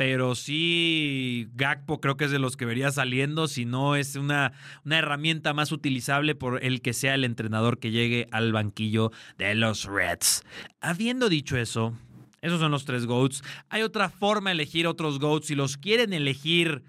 pero 0.00 0.34
sí 0.34 1.50
Gakpo 1.56 2.00
creo 2.00 2.16
que 2.16 2.24
es 2.24 2.30
de 2.30 2.38
los 2.38 2.56
que 2.56 2.64
vería 2.64 2.90
saliendo, 2.90 3.48
si 3.48 3.66
no 3.66 3.96
es 3.96 4.16
una, 4.16 4.54
una 4.82 4.96
herramienta 4.96 5.52
más 5.52 5.72
utilizable 5.72 6.34
por 6.34 6.64
el 6.64 6.80
que 6.80 6.94
sea 6.94 7.14
el 7.14 7.22
entrenador 7.22 7.78
que 7.78 7.90
llegue 7.90 8.26
al 8.32 8.50
banquillo 8.50 9.12
de 9.36 9.54
los 9.54 9.84
Reds. 9.84 10.42
Habiendo 10.80 11.28
dicho 11.28 11.58
eso, 11.58 11.92
esos 12.40 12.60
son 12.60 12.70
los 12.70 12.86
tres 12.86 13.04
GOATs. 13.04 13.42
Hay 13.68 13.82
otra 13.82 14.08
forma 14.08 14.48
de 14.48 14.54
elegir 14.54 14.86
otros 14.86 15.18
GOATs. 15.18 15.48
Si 15.48 15.54
los 15.54 15.76
quieren 15.76 16.14
elegir 16.14 16.82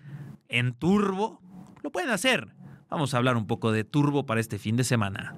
en 0.47 0.71
turbo, 0.73 1.41
lo 1.83 1.91
pueden 1.91 2.11
hacer. 2.11 2.55
Vamos 2.89 3.13
a 3.13 3.17
hablar 3.17 3.35
un 3.35 3.45
poco 3.45 3.73
de 3.73 3.83
turbo 3.83 4.25
para 4.25 4.39
este 4.39 4.57
fin 4.57 4.77
de 4.77 4.85
semana. 4.85 5.35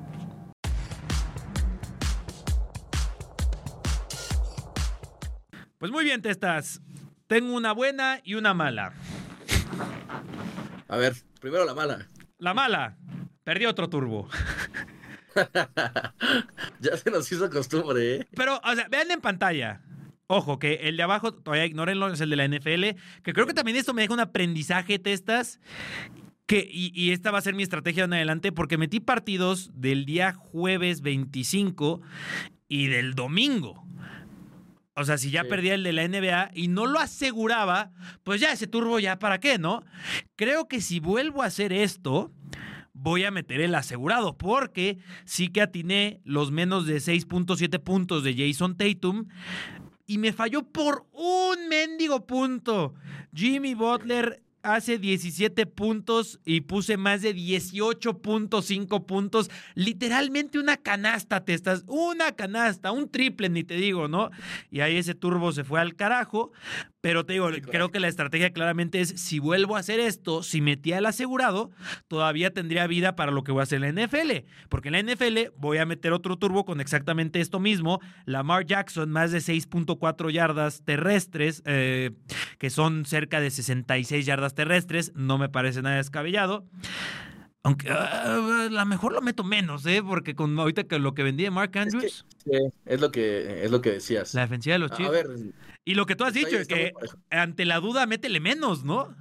Pues 5.80 5.92
muy 5.92 6.04
bien, 6.04 6.22
Testas. 6.22 6.80
Tengo 7.34 7.56
una 7.56 7.72
buena 7.72 8.22
y 8.24 8.36
una 8.36 8.54
mala. 8.54 8.94
A 10.88 10.98
ver, 10.98 11.16
primero 11.42 11.66
la 11.66 11.74
mala. 11.74 12.08
La 12.38 12.54
mala. 12.54 12.96
Perdí 13.44 13.66
otro 13.66 13.90
turbo. 13.90 14.30
ya 16.80 16.96
se 16.96 17.10
nos 17.10 17.32
hizo 17.32 17.50
costumbre, 17.50 18.18
¿eh? 18.18 18.28
Pero, 18.36 18.62
o 18.64 18.76
sea, 18.76 18.88
vean 18.88 19.10
en 19.10 19.20
pantalla. 19.20 19.82
Ojo, 20.28 20.60
que 20.60 20.76
el 20.84 20.96
de 20.96 21.02
abajo, 21.02 21.34
todavía 21.34 21.66
ignórenlo, 21.66 22.14
es 22.14 22.22
el 22.22 22.30
de 22.30 22.36
la 22.36 22.48
NFL. 22.48 23.00
Que 23.24 23.34
creo 23.34 23.48
que 23.48 23.56
también 23.56 23.78
esto 23.78 23.96
me 23.96 24.04
deja 24.04 24.14
un 24.14 24.20
aprendizaje, 24.20 25.00
testas. 25.00 25.60
Que, 26.46 26.60
y, 26.60 26.92
y, 26.94 27.14
esta 27.14 27.32
va 27.32 27.40
a 27.40 27.42
ser 27.42 27.56
mi 27.56 27.64
estrategia 27.64 28.04
en 28.04 28.14
adelante, 28.14 28.52
porque 28.52 28.78
metí 28.78 29.00
partidos 29.00 29.72
del 29.74 30.06
día 30.06 30.34
jueves 30.34 31.02
25 31.02 32.00
y 32.68 32.90
del 32.90 33.16
domingo. 33.16 33.84
O 34.96 35.04
sea, 35.06 35.18
si 35.18 35.32
ya 35.32 35.44
sí. 35.44 35.50
perdía 35.50 35.74
el 35.74 35.84
de 35.84 35.94
la 35.94 36.08
NBA 36.08 36.52
y 36.54 36.68
no 36.68 36.86
lo 36.86 37.00
aseguraba, 37.00 37.92
pues 38.24 38.40
ya 38.40 38.52
ese 38.52 38.68
turbo 38.68 39.00
ya 39.00 39.18
para 39.18 39.40
qué, 39.40 39.58
¿no? 39.58 39.84
Creo 40.36 40.68
que 40.68 40.82
si 40.82 41.00
vuelvo 41.00 41.42
a 41.42 41.48
hacer 41.48 41.74
esto, 41.74 42.32
voy 42.94 43.24
a 43.24 43.32
meter 43.32 43.60
el 43.62 43.76
asegurado, 43.76 44.38
porque 44.38 45.00
sí 45.26 45.50
que 45.50 45.62
atiné 45.62 46.22
los 46.24 46.52
menos 46.52 46.86
de 46.86 46.98
6.7 46.98 47.80
puntos 47.80 48.24
de 48.24 48.36
Jason 48.36 48.78
Tatum 48.78 49.28
y 50.06 50.18
me 50.20 50.32
falló 50.32 50.64
por 50.64 51.08
un 51.12 51.68
mendigo 51.70 52.26
punto. 52.26 52.94
Jimmy 53.34 53.74
Butler 53.74 54.44
hace 54.64 54.98
17 54.98 55.66
puntos 55.68 56.40
y 56.46 56.62
puse 56.62 56.98
más 56.98 57.22
de 57.22 57.36
18.5 57.36 59.06
puntos. 59.06 59.52
Literalmente 59.76 60.58
una 60.58 60.78
canasta, 60.78 61.44
te 61.44 61.54
estás, 61.54 61.84
una 61.88 62.32
canasta, 62.32 62.92
un 62.92 63.10
triple, 63.10 63.50
ni 63.50 63.64
te 63.64 63.76
digo, 63.76 64.08
¿no? 64.08 64.32
Y 64.72 64.80
ahí 64.80 64.98
ese 64.98 65.14
turbo 65.14 65.52
se 65.52 65.64
fue 65.64 65.80
al 65.80 65.96
carajo. 65.96 66.52
Pero 67.02 67.26
te 67.26 67.34
digo, 67.34 67.52
sí, 67.52 67.60
creo 67.60 67.92
que 67.92 68.00
la 68.00 68.08
estrategia 68.08 68.54
claramente 68.54 69.02
es, 69.02 69.10
si 69.10 69.38
vuelvo 69.40 69.76
a 69.76 69.80
hacer 69.80 70.00
esto, 70.00 70.42
si 70.42 70.62
metía 70.62 71.00
el 71.00 71.06
asegurado, 71.06 71.70
todavía 72.08 72.54
tendría 72.54 72.88
vida 72.88 73.18
para 73.18 73.30
lo 73.34 73.44
que 73.44 73.52
voy 73.52 73.60
a 73.60 73.64
hacer 73.64 73.84
en 73.84 73.96
la 73.96 74.06
NFL. 74.06 74.46
Porque 74.70 74.88
en 74.88 74.94
la 74.94 75.14
NFL 75.14 75.52
voy 75.58 75.80
a 75.80 75.86
meter 75.86 76.14
otro 76.14 76.38
turbo 76.38 76.64
con 76.64 76.80
exactamente 76.80 77.42
esto 77.42 77.60
mismo. 77.60 78.00
Lamar 78.26 78.66
Jackson, 78.66 79.12
más 79.12 79.34
de 79.34 79.40
6.4 79.40 80.32
yardas 80.32 80.82
terrestres, 80.86 81.62
eh, 81.66 82.12
que 82.58 82.70
son 82.70 83.04
cerca 83.04 83.42
de 83.42 83.52
66 83.52 84.26
yardas 84.26 84.53
terrestres. 84.54 85.12
No 85.16 85.38
me 85.38 85.50
parece 85.50 85.82
nada 85.82 85.98
descabellado. 85.98 86.66
Aunque 87.64 87.90
uh, 87.90 87.94
a 87.94 88.68
lo 88.70 88.86
mejor 88.86 89.14
lo 89.14 89.22
meto 89.22 89.44
menos, 89.44 89.86
¿eh? 89.86 90.04
Porque 90.06 90.36
con 90.36 90.60
ahorita 90.60 90.84
que 90.84 91.00
lo 91.00 91.14
que 91.14 91.24
vendí 91.24 91.44
de 91.44 91.52
Mark 91.52 91.78
Andrews. 91.78 92.04
Es, 92.04 92.26
que, 92.44 92.52
sí, 92.52 92.74
es 92.86 93.02
lo 93.02 93.12
que 93.12 93.64
es 93.64 93.72
lo 93.72 93.82
que 93.82 93.92
decías. 93.92 94.34
La 94.34 94.42
defensiva 94.42 94.74
de 94.74 94.80
los 94.80 94.92
Chiefs. 94.92 95.10
A 95.10 95.12
ver. 95.12 95.28
Y 95.86 95.96
lo 95.96 96.06
que 96.06 96.16
tú 96.16 96.26
has 96.26 96.34
dicho 96.34 96.58
es 96.58 96.68
que 96.68 96.94
ante 97.30 97.66
la 97.66 97.80
duda 97.80 98.06
métele 98.06 98.40
menos, 98.40 98.84
¿no? 98.84 99.16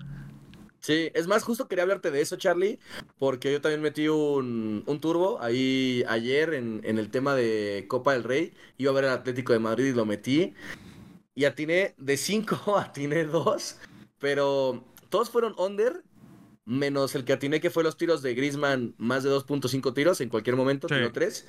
Sí, 0.80 1.12
es 1.14 1.28
más, 1.28 1.44
justo 1.44 1.68
quería 1.68 1.84
hablarte 1.84 2.10
de 2.10 2.20
eso, 2.20 2.34
Charlie, 2.36 2.80
porque 3.16 3.52
yo 3.52 3.60
también 3.60 3.82
metí 3.82 4.08
un, 4.08 4.82
un 4.84 5.00
turbo 5.00 5.40
ahí 5.40 6.02
ayer 6.08 6.54
en, 6.54 6.80
en, 6.82 6.98
el 6.98 7.08
tema 7.08 7.36
de 7.36 7.86
Copa 7.88 8.14
del 8.14 8.24
Rey. 8.24 8.52
Iba 8.78 8.90
a 8.90 8.94
ver 8.94 9.04
el 9.04 9.10
Atlético 9.10 9.52
de 9.52 9.60
Madrid 9.60 9.86
y 9.86 9.92
lo 9.92 10.04
metí. 10.04 10.54
Y 11.36 11.44
atiné 11.44 11.94
de 11.98 12.16
5, 12.16 12.78
atiné 12.78 13.24
2, 13.24 13.78
pero 14.18 14.84
todos 15.12 15.28
fueron 15.28 15.54
under 15.58 16.02
menos 16.64 17.14
el 17.14 17.24
que 17.24 17.34
atiné 17.34 17.60
que 17.60 17.68
fue 17.68 17.84
los 17.84 17.98
tiros 17.98 18.22
de 18.22 18.34
Griezmann, 18.34 18.94
más 18.96 19.22
de 19.22 19.30
2.5 19.30 19.92
tiros 19.92 20.22
en 20.22 20.30
cualquier 20.30 20.56
momento, 20.56 20.88
sí. 20.88 20.94
tiro 20.94 21.12
3. 21.12 21.46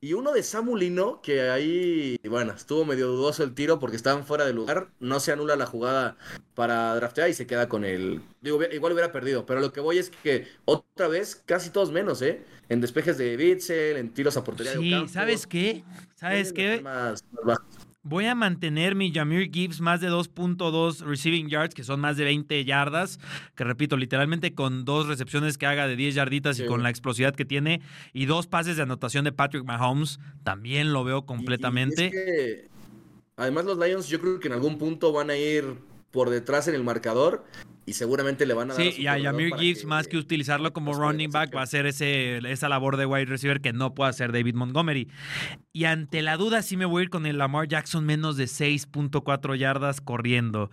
Y 0.00 0.12
uno 0.12 0.32
de 0.32 0.42
Samulino, 0.42 1.20
que 1.20 1.50
ahí, 1.50 2.18
bueno, 2.28 2.52
estuvo 2.52 2.84
medio 2.84 3.08
dudoso 3.08 3.42
el 3.42 3.54
tiro 3.54 3.80
porque 3.80 3.96
estaban 3.96 4.24
fuera 4.24 4.44
de 4.44 4.52
lugar. 4.52 4.90
No 5.00 5.18
se 5.18 5.32
anula 5.32 5.56
la 5.56 5.66
jugada 5.66 6.16
para 6.54 6.94
draftear 6.94 7.30
y 7.30 7.34
se 7.34 7.46
queda 7.46 7.68
con 7.68 7.84
el. 7.84 8.20
Digo, 8.42 8.62
igual 8.70 8.92
hubiera 8.92 9.10
perdido, 9.10 9.44
pero 9.44 9.60
lo 9.60 9.72
que 9.72 9.80
voy 9.80 9.98
es 9.98 10.10
que 10.10 10.46
otra 10.66 11.08
vez 11.08 11.42
casi 11.46 11.70
todos 11.70 11.90
menos, 11.90 12.20
¿eh? 12.22 12.44
En 12.68 12.80
despejes 12.80 13.18
de 13.18 13.36
Bitzel, 13.36 13.96
en 13.96 14.12
tiros 14.12 14.36
a 14.36 14.44
portería 14.44 14.74
sí, 14.74 14.90
de 14.90 14.94
Ocampo, 14.94 15.12
¿sabes 15.12 15.46
qué? 15.46 15.84
¿Sabes 16.16 16.52
qué? 16.52 16.80
Más, 16.82 17.24
más 17.42 17.58
Voy 18.06 18.26
a 18.26 18.34
mantener 18.34 18.94
mi 18.94 19.10
Jameer 19.10 19.50
Gibbs 19.50 19.80
más 19.80 20.02
de 20.02 20.10
2.2 20.10 21.00
receiving 21.00 21.48
yards, 21.48 21.74
que 21.74 21.84
son 21.84 22.00
más 22.00 22.18
de 22.18 22.24
20 22.24 22.62
yardas, 22.66 23.18
que 23.54 23.64
repito, 23.64 23.96
literalmente 23.96 24.54
con 24.54 24.84
dos 24.84 25.08
recepciones 25.08 25.56
que 25.56 25.64
haga 25.64 25.88
de 25.88 25.96
10 25.96 26.14
yarditas 26.14 26.58
sí. 26.58 26.64
y 26.64 26.66
con 26.66 26.82
la 26.82 26.90
explosividad 26.90 27.34
que 27.34 27.46
tiene, 27.46 27.80
y 28.12 28.26
dos 28.26 28.46
pases 28.46 28.76
de 28.76 28.82
anotación 28.82 29.24
de 29.24 29.32
Patrick 29.32 29.64
Mahomes, 29.64 30.20
también 30.42 30.92
lo 30.92 31.02
veo 31.02 31.24
completamente. 31.24 32.02
Y, 32.02 32.04
y 32.04 32.08
es 32.08 32.12
que, 32.12 32.68
además 33.36 33.64
los 33.64 33.78
Lions 33.78 34.08
yo 34.08 34.20
creo 34.20 34.38
que 34.38 34.48
en 34.48 34.54
algún 34.54 34.76
punto 34.76 35.10
van 35.10 35.30
a 35.30 35.36
ir 35.36 35.64
por 36.10 36.28
detrás 36.28 36.68
en 36.68 36.74
el 36.74 36.84
marcador 36.84 37.42
y 37.86 37.92
seguramente 37.92 38.46
le 38.46 38.54
van 38.54 38.70
a 38.70 38.74
dar. 38.74 38.82
Sí, 38.82 39.02
y 39.02 39.06
a 39.06 39.18
Yamir 39.18 39.54
Gibbs, 39.56 39.82
que, 39.82 39.86
más 39.86 40.08
que 40.08 40.16
utilizarlo 40.16 40.72
como 40.72 40.94
running 40.94 41.30
back, 41.30 41.54
va 41.54 41.60
a 41.60 41.64
hacer 41.64 41.86
ese, 41.86 42.38
esa 42.50 42.68
labor 42.68 42.96
de 42.96 43.06
wide 43.06 43.26
receiver 43.26 43.60
que 43.60 43.72
no 43.72 43.94
puede 43.94 44.10
hacer 44.10 44.32
David 44.32 44.54
Montgomery. 44.54 45.08
Y 45.72 45.84
ante 45.84 46.22
la 46.22 46.36
duda, 46.36 46.62
sí 46.62 46.76
me 46.76 46.86
voy 46.86 47.00
a 47.00 47.02
ir 47.04 47.10
con 47.10 47.26
el 47.26 47.38
Lamar 47.38 47.68
Jackson 47.68 48.04
menos 48.04 48.36
de 48.36 48.44
6.4 48.44 49.56
yardas 49.56 50.00
corriendo. 50.00 50.70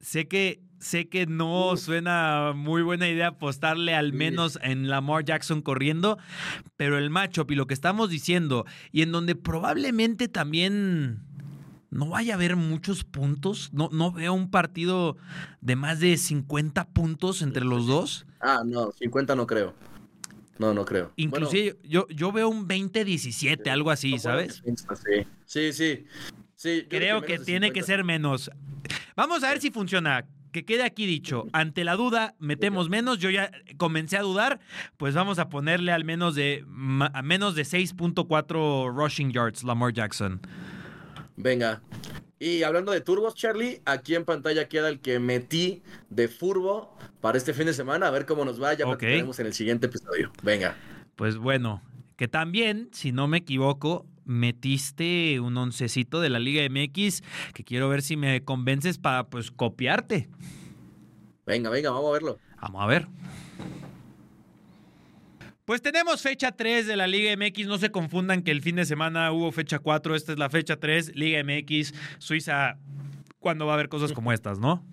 Sé 0.00 0.28
que. 0.28 0.62
Sé 0.80 1.10
que 1.10 1.26
no 1.26 1.76
suena 1.76 2.54
muy 2.56 2.80
buena 2.80 3.06
idea 3.06 3.26
apostarle 3.26 3.94
al 3.94 4.14
menos 4.14 4.58
en 4.62 4.88
Lamar 4.88 5.26
Jackson 5.26 5.60
corriendo, 5.60 6.16
pero 6.78 6.96
el 6.96 7.10
matchup 7.10 7.50
y 7.50 7.54
lo 7.54 7.66
que 7.66 7.74
estamos 7.74 8.08
diciendo, 8.08 8.64
y 8.90 9.02
en 9.02 9.12
donde 9.12 9.34
probablemente 9.34 10.26
también 10.28 11.29
no 11.90 12.08
vaya 12.08 12.34
a 12.34 12.36
haber 12.36 12.56
muchos 12.56 13.04
puntos. 13.04 13.70
No, 13.72 13.88
no 13.92 14.12
veo 14.12 14.32
un 14.32 14.50
partido 14.50 15.16
de 15.60 15.76
más 15.76 16.00
de 16.00 16.16
50 16.16 16.88
puntos 16.90 17.42
entre 17.42 17.64
los 17.64 17.86
dos. 17.86 18.26
Ah, 18.40 18.62
no, 18.64 18.92
50 18.92 19.34
no 19.34 19.46
creo. 19.46 19.74
No, 20.58 20.74
no 20.74 20.84
creo. 20.84 21.12
Inclusive 21.16 21.72
bueno, 21.72 21.88
yo, 21.88 22.06
yo 22.08 22.32
veo 22.32 22.48
un 22.48 22.68
20-17, 22.68 23.32
sí, 23.32 23.68
algo 23.70 23.90
así, 23.90 24.18
¿sabes? 24.18 24.62
Sí, 25.46 25.72
sí. 25.72 26.06
sí 26.54 26.86
creo 26.88 27.22
que, 27.22 27.38
que 27.38 27.44
tiene 27.44 27.72
que 27.72 27.82
ser 27.82 28.04
menos. 28.04 28.50
Vamos 29.16 29.42
a 29.42 29.48
ver 29.48 29.60
si 29.60 29.70
funciona. 29.70 30.26
Que 30.52 30.64
quede 30.64 30.82
aquí 30.82 31.06
dicho, 31.06 31.46
ante 31.52 31.84
la 31.84 31.94
duda 31.94 32.34
metemos 32.40 32.88
menos, 32.88 33.20
yo 33.20 33.30
ya 33.30 33.52
comencé 33.76 34.16
a 34.16 34.22
dudar, 34.22 34.58
pues 34.96 35.14
vamos 35.14 35.38
a 35.38 35.48
ponerle 35.48 35.92
al 35.92 36.04
menos 36.04 36.34
de 36.34 36.64
a 37.12 37.22
menos 37.22 37.54
de 37.54 37.62
6.4 37.62 38.92
rushing 38.92 39.30
yards 39.30 39.62
Lamar 39.62 39.92
Jackson. 39.92 40.40
Venga. 41.42 41.82
Y 42.38 42.62
hablando 42.62 42.92
de 42.92 43.00
turbos, 43.00 43.34
Charlie, 43.34 43.82
aquí 43.84 44.14
en 44.14 44.24
pantalla 44.24 44.68
queda 44.68 44.88
el 44.88 45.00
que 45.00 45.18
metí 45.18 45.82
de 46.08 46.28
furbo 46.28 46.96
para 47.20 47.36
este 47.36 47.52
fin 47.52 47.66
de 47.66 47.74
semana. 47.74 48.06
A 48.06 48.10
ver 48.10 48.24
cómo 48.24 48.44
nos 48.44 48.62
va. 48.62 48.72
Ya 48.74 48.86
okay. 48.86 49.20
en 49.20 49.46
el 49.46 49.52
siguiente 49.52 49.86
episodio. 49.86 50.32
Venga. 50.42 50.76
Pues 51.16 51.36
bueno, 51.36 51.82
que 52.16 52.28
también, 52.28 52.88
si 52.92 53.12
no 53.12 53.28
me 53.28 53.38
equivoco, 53.38 54.06
metiste 54.24 55.40
un 55.40 55.56
oncecito 55.56 56.20
de 56.20 56.30
la 56.30 56.38
Liga 56.38 56.62
MX 56.68 57.22
que 57.52 57.64
quiero 57.64 57.88
ver 57.88 58.00
si 58.00 58.16
me 58.16 58.42
convences 58.42 58.98
para 58.98 59.24
pues 59.28 59.50
copiarte. 59.50 60.28
Venga, 61.44 61.68
venga, 61.68 61.90
vamos 61.90 62.08
a 62.08 62.12
verlo. 62.12 62.38
Vamos 62.60 62.82
a 62.82 62.86
ver. 62.86 63.06
Pues 65.70 65.82
tenemos 65.82 66.20
fecha 66.20 66.50
3 66.50 66.88
de 66.88 66.96
la 66.96 67.06
Liga 67.06 67.32
MX. 67.36 67.68
No 67.68 67.78
se 67.78 67.92
confundan 67.92 68.42
que 68.42 68.50
el 68.50 68.60
fin 68.60 68.74
de 68.74 68.84
semana 68.84 69.30
hubo 69.30 69.52
fecha 69.52 69.78
4. 69.78 70.16
Esta 70.16 70.32
es 70.32 70.38
la 70.40 70.50
fecha 70.50 70.74
3. 70.74 71.14
Liga 71.14 71.44
MX, 71.44 71.94
Suiza. 72.18 72.76
¿Cuándo 73.38 73.66
va 73.66 73.74
a 73.74 73.74
haber 73.74 73.88
cosas 73.88 74.12
como 74.12 74.32
estas, 74.32 74.58
no? 74.58 74.84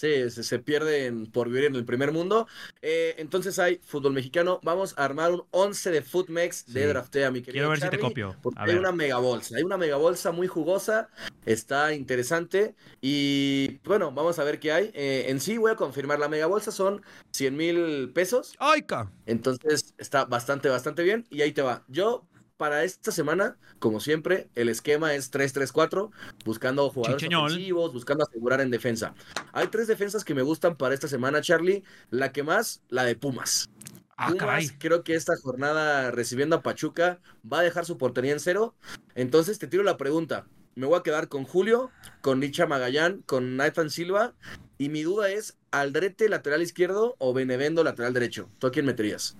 Sí, 0.00 0.30
se, 0.30 0.42
se, 0.42 0.58
pierden 0.58 1.26
por 1.26 1.48
vivir 1.48 1.64
en 1.64 1.74
el 1.74 1.84
primer 1.84 2.10
mundo. 2.10 2.48
Eh, 2.80 3.16
entonces 3.18 3.58
hay 3.58 3.82
fútbol 3.84 4.14
mexicano. 4.14 4.58
Vamos 4.62 4.94
a 4.96 5.04
armar 5.04 5.30
un 5.30 5.42
11 5.50 5.90
de 5.90 6.00
Footmex 6.00 6.64
sí. 6.66 6.72
de 6.72 6.86
draftea, 6.86 7.30
mi 7.30 7.42
querido. 7.42 7.52
Quiero 7.52 7.68
ver 7.68 7.80
Charlie, 7.80 7.98
si 7.98 8.02
te 8.02 8.08
copio. 8.08 8.34
A 8.56 8.62
hay 8.62 8.68
ver. 8.68 8.78
una 8.78 8.92
mega 8.92 9.18
bolsa. 9.18 9.58
Hay 9.58 9.62
una 9.62 9.76
mega 9.76 9.96
bolsa 9.96 10.32
muy 10.32 10.46
jugosa. 10.46 11.10
Está 11.44 11.92
interesante. 11.92 12.74
Y 13.02 13.78
bueno, 13.84 14.10
vamos 14.10 14.38
a 14.38 14.44
ver 14.44 14.58
qué 14.58 14.72
hay. 14.72 14.90
Eh, 14.94 15.26
en 15.28 15.38
sí, 15.38 15.58
voy 15.58 15.72
a 15.72 15.76
confirmar. 15.76 16.18
La 16.18 16.30
mega 16.30 16.46
bolsa 16.46 16.72
son 16.72 17.02
100 17.32 17.54
mil 17.54 18.10
pesos. 18.14 18.54
¡Ay, 18.58 18.80
ca! 18.80 19.12
Entonces 19.26 19.94
está 19.98 20.24
bastante, 20.24 20.70
bastante 20.70 21.02
bien. 21.02 21.26
Y 21.28 21.42
ahí 21.42 21.52
te 21.52 21.60
va. 21.60 21.84
Yo 21.88 22.24
para 22.60 22.84
esta 22.84 23.10
semana, 23.10 23.56
como 23.78 24.00
siempre, 24.00 24.50
el 24.54 24.68
esquema 24.68 25.14
es 25.14 25.32
3-3-4, 25.32 26.10
buscando 26.44 26.90
jugadores 26.90 27.22
Chicheñol. 27.22 27.46
ofensivos, 27.46 27.94
buscando 27.94 28.22
asegurar 28.24 28.60
en 28.60 28.70
defensa. 28.70 29.14
Hay 29.54 29.68
tres 29.68 29.86
defensas 29.86 30.24
que 30.26 30.34
me 30.34 30.42
gustan 30.42 30.76
para 30.76 30.92
esta 30.92 31.08
semana, 31.08 31.40
Charlie. 31.40 31.84
La 32.10 32.32
que 32.32 32.42
más, 32.42 32.82
la 32.90 33.04
de 33.04 33.16
Pumas. 33.16 33.70
Ah, 34.18 34.26
Pumas, 34.26 34.38
caray. 34.40 34.68
creo 34.78 35.02
que 35.04 35.14
esta 35.14 35.32
jornada 35.42 36.10
recibiendo 36.10 36.56
a 36.56 36.62
Pachuca 36.62 37.18
va 37.50 37.60
a 37.60 37.62
dejar 37.62 37.86
su 37.86 37.96
portería 37.96 38.32
en 38.34 38.40
cero. 38.40 38.74
Entonces 39.14 39.58
te 39.58 39.66
tiro 39.66 39.82
la 39.82 39.96
pregunta. 39.96 40.44
Me 40.74 40.86
voy 40.86 40.98
a 40.98 41.02
quedar 41.02 41.28
con 41.28 41.44
Julio, 41.44 41.90
con 42.20 42.40
Nicha 42.40 42.66
Magallán, 42.66 43.22
con 43.24 43.56
Nathan 43.56 43.88
Silva. 43.88 44.34
Y 44.76 44.90
mi 44.90 45.02
duda 45.02 45.30
es, 45.30 45.56
¿Aldrete 45.70 46.28
lateral 46.28 46.60
izquierdo 46.60 47.16
o 47.18 47.32
Benevendo 47.32 47.82
lateral 47.84 48.12
derecho? 48.12 48.50
¿Tú 48.58 48.66
a 48.66 48.70
quién 48.70 48.84
meterías? 48.84 49.38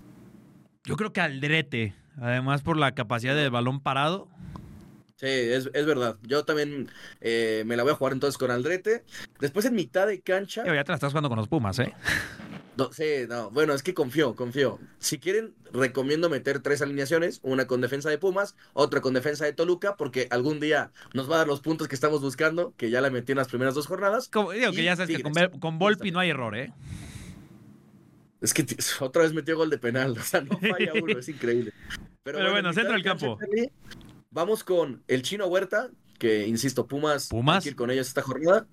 Yo 0.85 0.97
creo 0.97 1.13
que 1.13 1.21
Aldrete, 1.21 1.95
además 2.19 2.63
por 2.63 2.77
la 2.77 2.93
capacidad 2.93 3.35
del 3.35 3.51
balón 3.51 3.81
parado. 3.81 4.29
Sí, 5.17 5.27
es, 5.27 5.69
es 5.75 5.85
verdad. 5.85 6.17
Yo 6.23 6.45
también 6.47 6.89
eh, 7.21 7.63
me 7.67 7.77
la 7.77 7.83
voy 7.83 7.93
a 7.93 7.95
jugar 7.95 8.15
entonces 8.15 8.39
con 8.39 8.51
Aldrete. 8.51 9.05
Después 9.39 9.67
en 9.67 9.75
mitad 9.75 10.07
de 10.07 10.23
cancha. 10.23 10.65
Ya 10.65 10.83
te 10.83 10.93
la 10.93 10.95
estás 10.95 11.13
jugando 11.13 11.29
con 11.29 11.37
los 11.37 11.47
Pumas, 11.47 11.79
¿eh? 11.79 11.93
No, 12.79 12.91
sí, 12.91 13.27
no, 13.29 13.51
bueno, 13.51 13.75
es 13.75 13.83
que 13.83 13.93
confío, 13.93 14.35
confío. 14.35 14.79
Si 14.99 15.19
quieren, 15.19 15.53
recomiendo 15.75 16.31
meter 16.31 16.61
tres 16.61 16.81
alineaciones, 16.81 17.41
una 17.43 17.67
con 17.67 17.83
defensa 17.83 18.09
de 18.09 18.17
Pumas, 18.17 18.57
otra 18.73 19.03
con 19.03 19.13
defensa 19.13 19.45
de 19.45 19.53
Toluca, 19.53 19.97
porque 19.97 20.27
algún 20.31 20.61
día 20.61 20.91
nos 21.13 21.31
va 21.31 21.35
a 21.35 21.39
dar 21.39 21.47
los 21.47 21.61
puntos 21.61 21.89
que 21.89 21.95
estamos 21.95 22.23
buscando, 22.23 22.73
que 22.79 22.89
ya 22.89 23.03
la 23.03 23.11
metí 23.11 23.33
en 23.33 23.39
las 23.39 23.49
primeras 23.49 23.75
dos 23.75 23.87
jornadas. 23.87 24.31
Como, 24.33 24.53
digo 24.53 24.73
que 24.73 24.85
ya 24.85 24.97
sabes 24.97 25.15
que 25.15 25.23
con, 25.23 25.35
con 25.61 25.79
Volpi 25.79 26.11
no 26.11 26.21
hay 26.21 26.31
error, 26.31 26.57
¿eh? 26.57 26.73
Es 28.41 28.55
que 28.55 28.65
otra 29.01 29.23
vez 29.23 29.33
metió 29.33 29.57
gol 29.57 29.71
de 29.71 29.79
penal, 29.79 30.13
o 30.19 30.23
sea, 30.23 30.41
no 30.41 30.59
falla 30.59 30.93
uno, 30.95 31.19
es 31.19 31.29
increíble. 31.29 31.73
Pero 32.23 32.39
bueno, 32.51 32.69
en 32.69 32.75
centro 32.75 32.93
del 32.93 33.03
campo. 33.03 33.39
Charlie, 33.39 33.71
Vamos 34.31 34.63
con 34.63 35.03
el 35.09 35.23
Chino 35.23 35.47
Huerta, 35.47 35.91
que 36.19 36.47
insisto, 36.47 36.87
Pumas, 36.87 37.29
Pumas. 37.29 37.57
hay 37.57 37.63
que 37.63 37.69
ir 37.71 37.77
con 37.77 37.91
ellos 37.91 38.07
esta 38.07 38.23
jornada. 38.23 38.67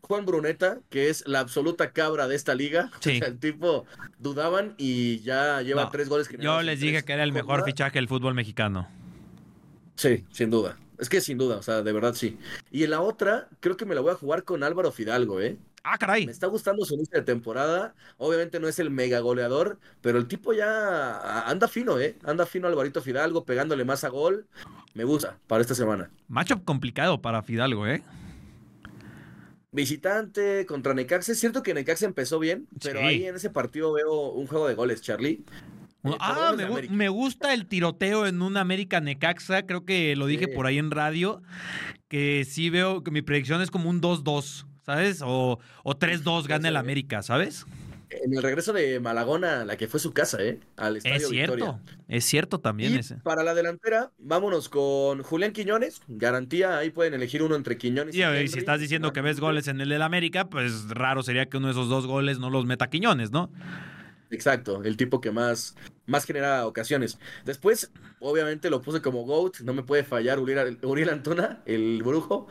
Juan 0.00 0.24
Bruneta, 0.24 0.80
que 0.88 1.10
es 1.10 1.26
la 1.26 1.40
absoluta 1.40 1.92
cabra 1.92 2.28
de 2.28 2.34
esta 2.34 2.54
liga. 2.54 2.90
Sí. 3.00 3.16
O 3.16 3.18
sea, 3.18 3.28
el 3.28 3.38
tipo 3.38 3.84
dudaban 4.18 4.74
y 4.78 5.20
ya 5.20 5.60
lleva 5.62 5.84
No, 5.84 5.90
tres 5.90 6.08
goles 6.08 6.28
Yo 6.28 6.32
generados 6.32 6.60
en 6.60 6.66
les 6.66 6.80
dije 6.80 7.02
que 7.02 7.12
era 7.12 7.24
el 7.24 7.32
mejor 7.32 7.64
fichaje 7.64 7.98
del 7.98 8.08
fútbol 8.08 8.34
mexicano. 8.34 8.88
Sí, 9.96 10.24
sin 10.30 10.50
duda. 10.50 10.78
Es 10.98 11.08
que 11.08 11.20
sin 11.20 11.36
duda, 11.36 11.56
o 11.56 11.62
sea, 11.62 11.82
de 11.82 11.92
verdad 11.92 12.14
sí. 12.14 12.38
Y 12.70 12.84
en 12.84 12.90
la 12.90 13.00
otra, 13.00 13.48
creo 13.60 13.76
que 13.76 13.84
me 13.84 13.94
la 13.94 14.00
voy 14.00 14.12
a 14.12 14.14
jugar 14.14 14.44
con 14.44 14.62
Álvaro 14.62 14.92
Fidalgo, 14.92 15.40
¿eh? 15.40 15.58
Ah, 15.84 15.98
caray. 15.98 16.26
Me 16.26 16.32
está 16.32 16.46
gustando 16.46 16.84
su 16.84 16.94
inicio 16.94 17.18
de 17.18 17.24
temporada. 17.24 17.94
Obviamente 18.16 18.60
no 18.60 18.68
es 18.68 18.78
el 18.78 18.90
mega 18.90 19.18
goleador, 19.20 19.78
pero 20.00 20.18
el 20.18 20.28
tipo 20.28 20.52
ya 20.52 21.42
anda 21.48 21.66
fino, 21.66 21.98
¿eh? 21.98 22.16
Anda 22.24 22.46
fino 22.46 22.68
Alvarito 22.68 23.02
Fidalgo, 23.02 23.44
pegándole 23.44 23.84
más 23.84 24.04
a 24.04 24.08
gol. 24.08 24.46
Me 24.94 25.04
gusta 25.04 25.38
para 25.48 25.60
esta 25.62 25.74
semana. 25.74 26.10
Matchup 26.28 26.64
complicado 26.64 27.20
para 27.20 27.42
Fidalgo, 27.42 27.86
¿eh? 27.86 28.02
Visitante 29.72 30.66
contra 30.66 30.92
Necaxa. 30.92 31.32
Es 31.32 31.40
cierto 31.40 31.62
que 31.62 31.72
Necaxa 31.72 32.04
empezó 32.04 32.38
bien, 32.38 32.68
pero 32.82 33.00
ahí 33.00 33.24
en 33.24 33.36
ese 33.36 33.48
partido 33.48 33.92
veo 33.94 34.30
un 34.32 34.46
juego 34.46 34.68
de 34.68 34.74
goles, 34.74 35.00
Charlie. 35.00 35.42
Eh, 36.04 36.08
por 36.10 36.16
Ah, 36.20 36.52
me, 36.56 36.68
gu- 36.68 37.10
gusta 37.12 37.54
el 37.54 37.66
tiroteo 37.66 38.26
en 38.26 38.42
un 38.42 38.56
América 38.58 39.00
Necaxa. 39.00 39.62
Creo 39.64 39.84
que 39.86 40.14
lo 40.14 40.26
dije 40.26 40.44
Sí. 40.46 40.50
por 40.54 40.66
ahí 40.66 40.78
en 40.78 40.90
radio. 40.90 41.42
Que 42.08 42.44
sí 42.44 42.68
veo 42.68 43.02
que 43.02 43.10
mi 43.10 43.22
predicción 43.22 43.62
es 43.62 43.70
como 43.70 43.88
un 43.88 44.00
2-2, 44.02 44.66
¿sabes? 44.82 45.22
O, 45.24 45.58
o 45.82 45.94
3-2 45.98 46.46
gana 46.46 46.68
el. 46.68 46.76
América, 46.76 47.22
¿sabes? 47.22 47.66
En 48.10 48.34
el 48.36 48.42
regreso 48.42 48.74
de 48.74 49.00
Malagona, 49.00 49.64
la 49.64 49.78
que 49.78 49.88
fue 49.88 49.98
su 49.98 50.12
casa, 50.12 50.42
¿eh? 50.42 50.60
Al 50.76 50.98
Estadio 50.98 51.16
Es 51.16 51.28
cierto. 51.28 51.54
Victoria. 51.56 51.80
Es 52.08 52.24
cierto 52.26 52.60
también 52.60 52.92
Y 52.92 52.96
ese. 52.96 53.16
para 53.16 53.42
la 53.42 53.54
delantera, 53.54 54.10
vámonos 54.18 54.68
con 54.68 55.22
Julián 55.22 55.52
Quiñones. 55.52 56.02
Garantía, 56.08 56.76
ahí 56.76 56.90
pueden 56.90 57.14
elegir 57.14 57.42
uno 57.42 57.56
entre 57.56 57.78
Quiñones 57.78 58.14
Y 58.14 58.20
ver, 58.20 58.48
si 58.50 58.58
estás 58.58 58.80
diciendo 58.80 59.14
que 59.14 59.22
ves 59.22 59.40
goles 59.40 59.66
en 59.68 59.80
el 59.80 59.88
del 59.88 60.02
América, 60.02 60.50
pues 60.50 60.90
raro 60.90 61.22
sería 61.22 61.46
que 61.46 61.56
uno 61.56 61.68
de 61.68 61.72
esos 61.72 61.88
dos 61.88 62.06
goles 62.06 62.38
no 62.38 62.50
los 62.50 62.66
meta 62.66 62.90
Quiñones, 62.90 63.30
¿no? 63.30 63.50
Exacto, 64.30 64.82
el 64.84 64.96
tipo 64.96 65.20
que 65.20 65.30
más, 65.30 65.74
más 66.06 66.24
genera 66.26 66.66
ocasiones. 66.66 67.18
Después, 67.44 67.92
obviamente 68.18 68.68
lo 68.70 68.80
puse 68.82 69.00
como 69.02 69.24
GOAT, 69.24 69.60
no 69.60 69.72
me 69.74 69.82
puede 69.82 70.04
fallar 70.04 70.38
Uriel, 70.38 70.78
Uriel 70.82 71.10
Antuna, 71.10 71.62
el 71.66 72.02
brujo. 72.02 72.46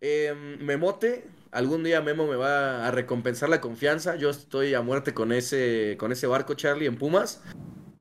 Em, 0.00 0.58
Memote, 0.64 1.26
algún 1.52 1.82
día 1.84 2.00
Memo 2.00 2.26
me 2.26 2.36
va 2.36 2.86
a 2.86 2.90
recompensar 2.90 3.48
la 3.48 3.60
confianza. 3.60 4.16
Yo 4.16 4.30
estoy 4.30 4.74
a 4.74 4.82
muerte 4.82 5.14
con 5.14 5.32
ese, 5.32 5.96
con 5.98 6.12
ese 6.12 6.26
barco, 6.26 6.54
Charlie, 6.54 6.86
en 6.86 6.96
Pumas. 6.96 7.42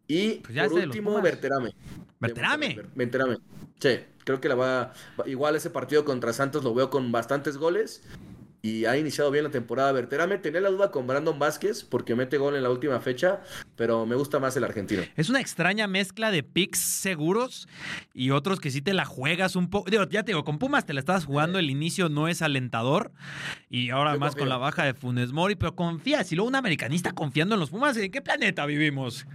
Y 0.07 0.35
Pues 0.35 0.53
por 0.69 0.79
último. 0.87 1.11
Monterrey, 2.19 2.31
Ber- 2.75 2.89
Berterame. 2.95 3.37
Sí, 3.79 3.99
creo 4.23 4.39
que 4.39 4.49
la 4.49 4.55
va- 4.55 4.93
Igual 5.25 5.55
ese 5.55 5.69
partido 5.69 6.05
contra 6.05 6.31
Santos 6.33 6.63
lo 6.63 6.73
veo 6.73 6.89
con 6.89 7.11
bastantes 7.11 7.57
goles. 7.57 8.03
Y 8.65 8.85
ha 8.85 8.97
iniciado 8.97 9.29
bien 9.29 9.43
la 9.43 9.51
temporada 9.51 9.91
Berterame. 9.91 10.39
Tenía 10.39 10.59
la 10.59 10.71
duda 10.71 10.89
con 10.89 11.05
Brandon 11.05 11.37
Vázquez 11.37 11.83
porque 11.83 12.15
mete 12.15 12.37
gol 12.39 12.55
en 12.55 12.63
la 12.63 12.71
última 12.71 12.99
fecha, 12.99 13.41
pero 13.75 14.07
me 14.07 14.15
gusta 14.15 14.39
más 14.39 14.57
el 14.57 14.63
argentino. 14.63 15.03
Es 15.15 15.29
una 15.29 15.39
extraña 15.39 15.85
mezcla 15.85 16.31
de 16.31 16.41
picks 16.41 16.79
seguros 16.79 17.67
y 18.15 18.31
otros 18.31 18.59
que 18.59 18.71
sí 18.71 18.81
te 18.81 18.95
la 18.95 19.05
juegas 19.05 19.55
un 19.55 19.69
poco. 19.69 19.91
Ya 19.91 20.23
te 20.23 20.31
digo, 20.31 20.43
con 20.43 20.57
Pumas 20.57 20.83
te 20.83 20.93
la 20.95 20.99
estás 20.99 21.25
jugando, 21.25 21.59
el 21.59 21.69
inicio 21.69 22.09
no 22.09 22.27
es 22.27 22.41
alentador 22.41 23.11
y 23.69 23.91
ahora 23.91 24.13
Yo 24.13 24.19
más 24.19 24.29
confío. 24.29 24.39
con 24.41 24.49
la 24.49 24.57
baja 24.57 24.83
de 24.83 24.95
Funes 24.95 25.31
Mori, 25.31 25.53
pero 25.53 25.75
confías. 25.75 26.31
Y 26.31 26.35
luego 26.35 26.49
un 26.49 26.55
americanista 26.55 27.11
confiando 27.11 27.53
en 27.53 27.59
los 27.59 27.69
Pumas, 27.69 27.95
¿en 27.97 28.09
qué 28.09 28.23
planeta 28.23 28.65
vivimos? 28.65 29.27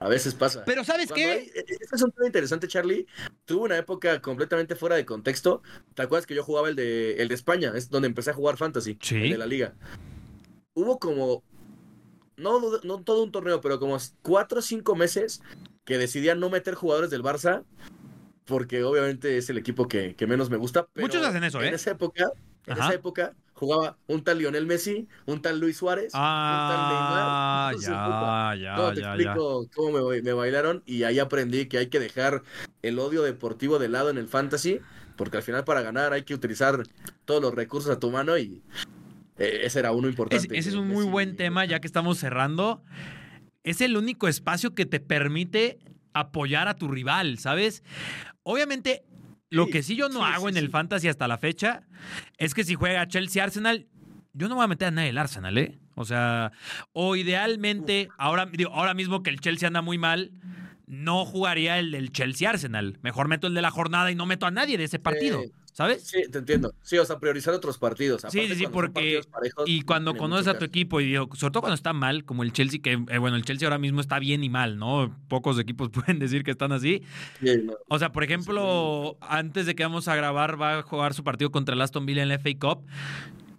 A 0.00 0.08
veces 0.08 0.34
pasa. 0.34 0.64
Pero 0.64 0.82
¿sabes 0.82 1.08
Cuando 1.08 1.26
qué? 1.26 1.30
hay- 1.30 1.50
e- 1.54 1.64
este 1.68 1.94
es 1.96 2.02
un 2.02 2.10
tema 2.10 2.26
interesante, 2.26 2.66
Charlie. 2.66 3.06
Tuve 3.44 3.64
una 3.64 3.76
época 3.76 4.20
completamente 4.22 4.74
fuera 4.74 4.96
de 4.96 5.04
contexto. 5.04 5.62
¿Te 5.94 6.02
acuerdas 6.02 6.26
que 6.26 6.34
yo 6.34 6.42
jugaba 6.42 6.68
el 6.70 6.74
de, 6.76 7.20
el 7.22 7.28
de 7.28 7.34
España? 7.34 7.72
Es 7.74 7.90
donde 7.90 8.08
empecé 8.08 8.30
a 8.30 8.34
jugar 8.34 8.56
Fantasy. 8.56 8.98
Sí. 9.02 9.16
El 9.16 9.30
de 9.32 9.38
la 9.38 9.46
liga. 9.46 9.74
Hubo 10.74 10.98
como. 10.98 11.42
No, 12.36 12.58
no 12.82 13.02
todo 13.02 13.22
un 13.22 13.30
torneo, 13.32 13.60
pero 13.60 13.78
como 13.78 13.98
cuatro 14.22 14.60
o 14.60 14.62
cinco 14.62 14.96
meses 14.96 15.42
que 15.84 15.98
decidían 15.98 16.40
no 16.40 16.48
meter 16.48 16.74
jugadores 16.74 17.10
del 17.10 17.22
Barça. 17.22 17.64
Porque 18.46 18.82
obviamente 18.82 19.36
es 19.36 19.50
el 19.50 19.58
equipo 19.58 19.86
que, 19.86 20.16
que 20.16 20.26
menos 20.26 20.48
me 20.50 20.56
gusta. 20.56 20.88
pero 20.92 21.06
Muchos 21.06 21.24
hacen 21.24 21.44
eso, 21.44 21.60
En 21.62 21.72
¿eh? 21.74 21.76
esa 21.76 21.90
época. 21.90 22.30
En 22.66 22.72
Ajá. 22.72 22.84
esa 22.86 22.94
época 22.94 23.34
jugaba 23.60 23.98
un 24.06 24.24
tal 24.24 24.38
Lionel 24.38 24.66
Messi, 24.66 25.06
un 25.26 25.42
tal 25.42 25.60
Luis 25.60 25.76
Suárez, 25.76 26.12
Ah, 26.14 26.62
un 26.62 26.68
tal 26.68 26.88
Neymar. 26.88 27.28
Entonces, 27.70 27.90
puta, 27.90 28.54
ya, 28.56 28.62
ya, 28.62 28.74
¿Cómo 28.76 28.92
te 28.94 29.00
ya, 29.00 29.06
ya. 29.06 29.12
explico 29.12 29.68
cómo 29.74 29.92
me, 29.92 30.00
ba- 30.00 30.22
me 30.24 30.32
bailaron? 30.32 30.82
Y 30.86 31.02
ahí 31.04 31.18
aprendí 31.18 31.66
que 31.66 31.78
hay 31.78 31.88
que 31.88 32.00
dejar 32.00 32.42
el 32.82 32.98
odio 32.98 33.22
deportivo 33.22 33.78
de 33.78 33.88
lado 33.88 34.08
en 34.10 34.16
el 34.18 34.26
fantasy, 34.28 34.80
porque 35.16 35.36
al 35.36 35.42
final 35.42 35.64
para 35.64 35.82
ganar 35.82 36.12
hay 36.14 36.22
que 36.22 36.34
utilizar 36.34 36.82
todos 37.26 37.42
los 37.42 37.54
recursos 37.54 37.94
a 37.94 38.00
tu 38.00 38.10
mano 38.10 38.38
y 38.38 38.62
eh, 39.38 39.60
ese 39.64 39.78
era 39.80 39.92
uno 39.92 40.06
Es- 40.08 40.12
importante. 40.12 40.58
ese 40.58 40.70
es 40.70 40.74
un 40.74 40.88
muy 40.88 41.04
buen 41.04 41.36
tema, 41.36 41.64
ya 41.66 41.80
que 41.80 41.86
estamos 41.86 42.18
cerrando. 42.18 42.82
Es 43.62 43.82
el 43.82 43.96
único 43.96 44.26
espacio 44.26 44.74
que 44.74 44.86
te 44.86 45.00
permite 45.00 45.78
apoyar 46.14 46.66
a 46.66 46.74
tu 46.74 46.88
rival, 46.88 47.38
¿sabes? 47.38 47.84
Obviamente, 48.42 49.04
lo 49.50 49.66
que 49.66 49.82
sí 49.82 49.96
yo 49.96 50.08
no 50.08 50.20
sí, 50.20 50.32
hago 50.32 50.46
sí, 50.46 50.52
en 50.52 50.56
el 50.56 50.66
sí. 50.66 50.70
fantasy 50.70 51.08
hasta 51.08 51.28
la 51.28 51.38
fecha 51.38 51.82
es 52.38 52.54
que 52.54 52.64
si 52.64 52.74
juega 52.74 53.06
Chelsea 53.06 53.42
Arsenal, 53.42 53.86
yo 54.32 54.48
no 54.48 54.54
voy 54.54 54.64
a 54.64 54.68
meter 54.68 54.88
a 54.88 54.90
nadie 54.92 55.08
del 55.08 55.18
Arsenal, 55.18 55.58
¿eh? 55.58 55.78
O 55.96 56.04
sea, 56.04 56.52
o 56.92 57.16
idealmente, 57.16 58.08
ahora, 58.16 58.46
digo, 58.46 58.70
ahora 58.72 58.94
mismo 58.94 59.22
que 59.22 59.30
el 59.30 59.40
Chelsea 59.40 59.66
anda 59.66 59.82
muy 59.82 59.98
mal, 59.98 60.32
no 60.86 61.24
jugaría 61.24 61.78
el 61.78 61.90
del 61.92 62.10
Chelsea 62.10 62.48
Arsenal. 62.48 62.98
Mejor 63.02 63.28
meto 63.28 63.46
el 63.46 63.54
de 63.54 63.62
la 63.62 63.70
jornada 63.70 64.10
y 64.10 64.14
no 64.14 64.26
meto 64.26 64.46
a 64.46 64.50
nadie 64.50 64.78
de 64.78 64.84
ese 64.84 64.98
partido. 64.98 65.42
¿Sabes? 65.80 66.02
Sí, 66.02 66.22
te 66.30 66.38
entiendo. 66.38 66.74
Sí, 66.82 66.98
o 66.98 67.04
sea, 67.06 67.18
priorizar 67.18 67.54
otros 67.54 67.78
partidos. 67.78 68.20
Sí, 68.28 68.46
sí, 68.48 68.54
sí, 68.54 68.66
porque- 68.70 69.22
parejos, 69.30 69.64
Y 69.66 69.80
cuando 69.80 70.14
conoces 70.14 70.46
a 70.48 70.58
tu 70.58 70.66
equipo, 70.66 71.00
y 71.00 71.06
digo, 71.06 71.28
sobre 71.34 71.52
todo 71.52 71.62
cuando 71.62 71.74
está 71.74 71.94
mal, 71.94 72.24
como 72.26 72.42
el 72.42 72.52
Chelsea, 72.52 72.80
que 72.82 72.92
eh, 72.92 73.18
bueno, 73.18 73.36
el 73.36 73.44
Chelsea 73.44 73.66
ahora 73.66 73.78
mismo 73.78 74.02
está 74.02 74.18
bien 74.18 74.44
y 74.44 74.50
mal, 74.50 74.76
¿no? 74.78 75.16
Pocos 75.28 75.58
equipos 75.58 75.88
pueden 76.06 76.18
decir 76.18 76.44
que 76.44 76.50
están 76.50 76.72
así. 76.72 77.02
Sí, 77.42 77.62
no. 77.64 77.72
O 77.88 77.98
sea, 77.98 78.12
por 78.12 78.24
ejemplo, 78.24 79.16
antes 79.22 79.64
de 79.64 79.74
que 79.74 79.82
vamos 79.82 80.06
a 80.08 80.14
grabar, 80.16 80.60
va 80.60 80.80
a 80.80 80.82
jugar 80.82 81.14
su 81.14 81.24
partido 81.24 81.50
contra 81.50 81.74
el 81.74 81.80
Aston 81.80 82.04
Villa 82.04 82.22
en 82.22 82.28
la 82.28 82.34
FA 82.38 82.50
Cup. 82.60 82.84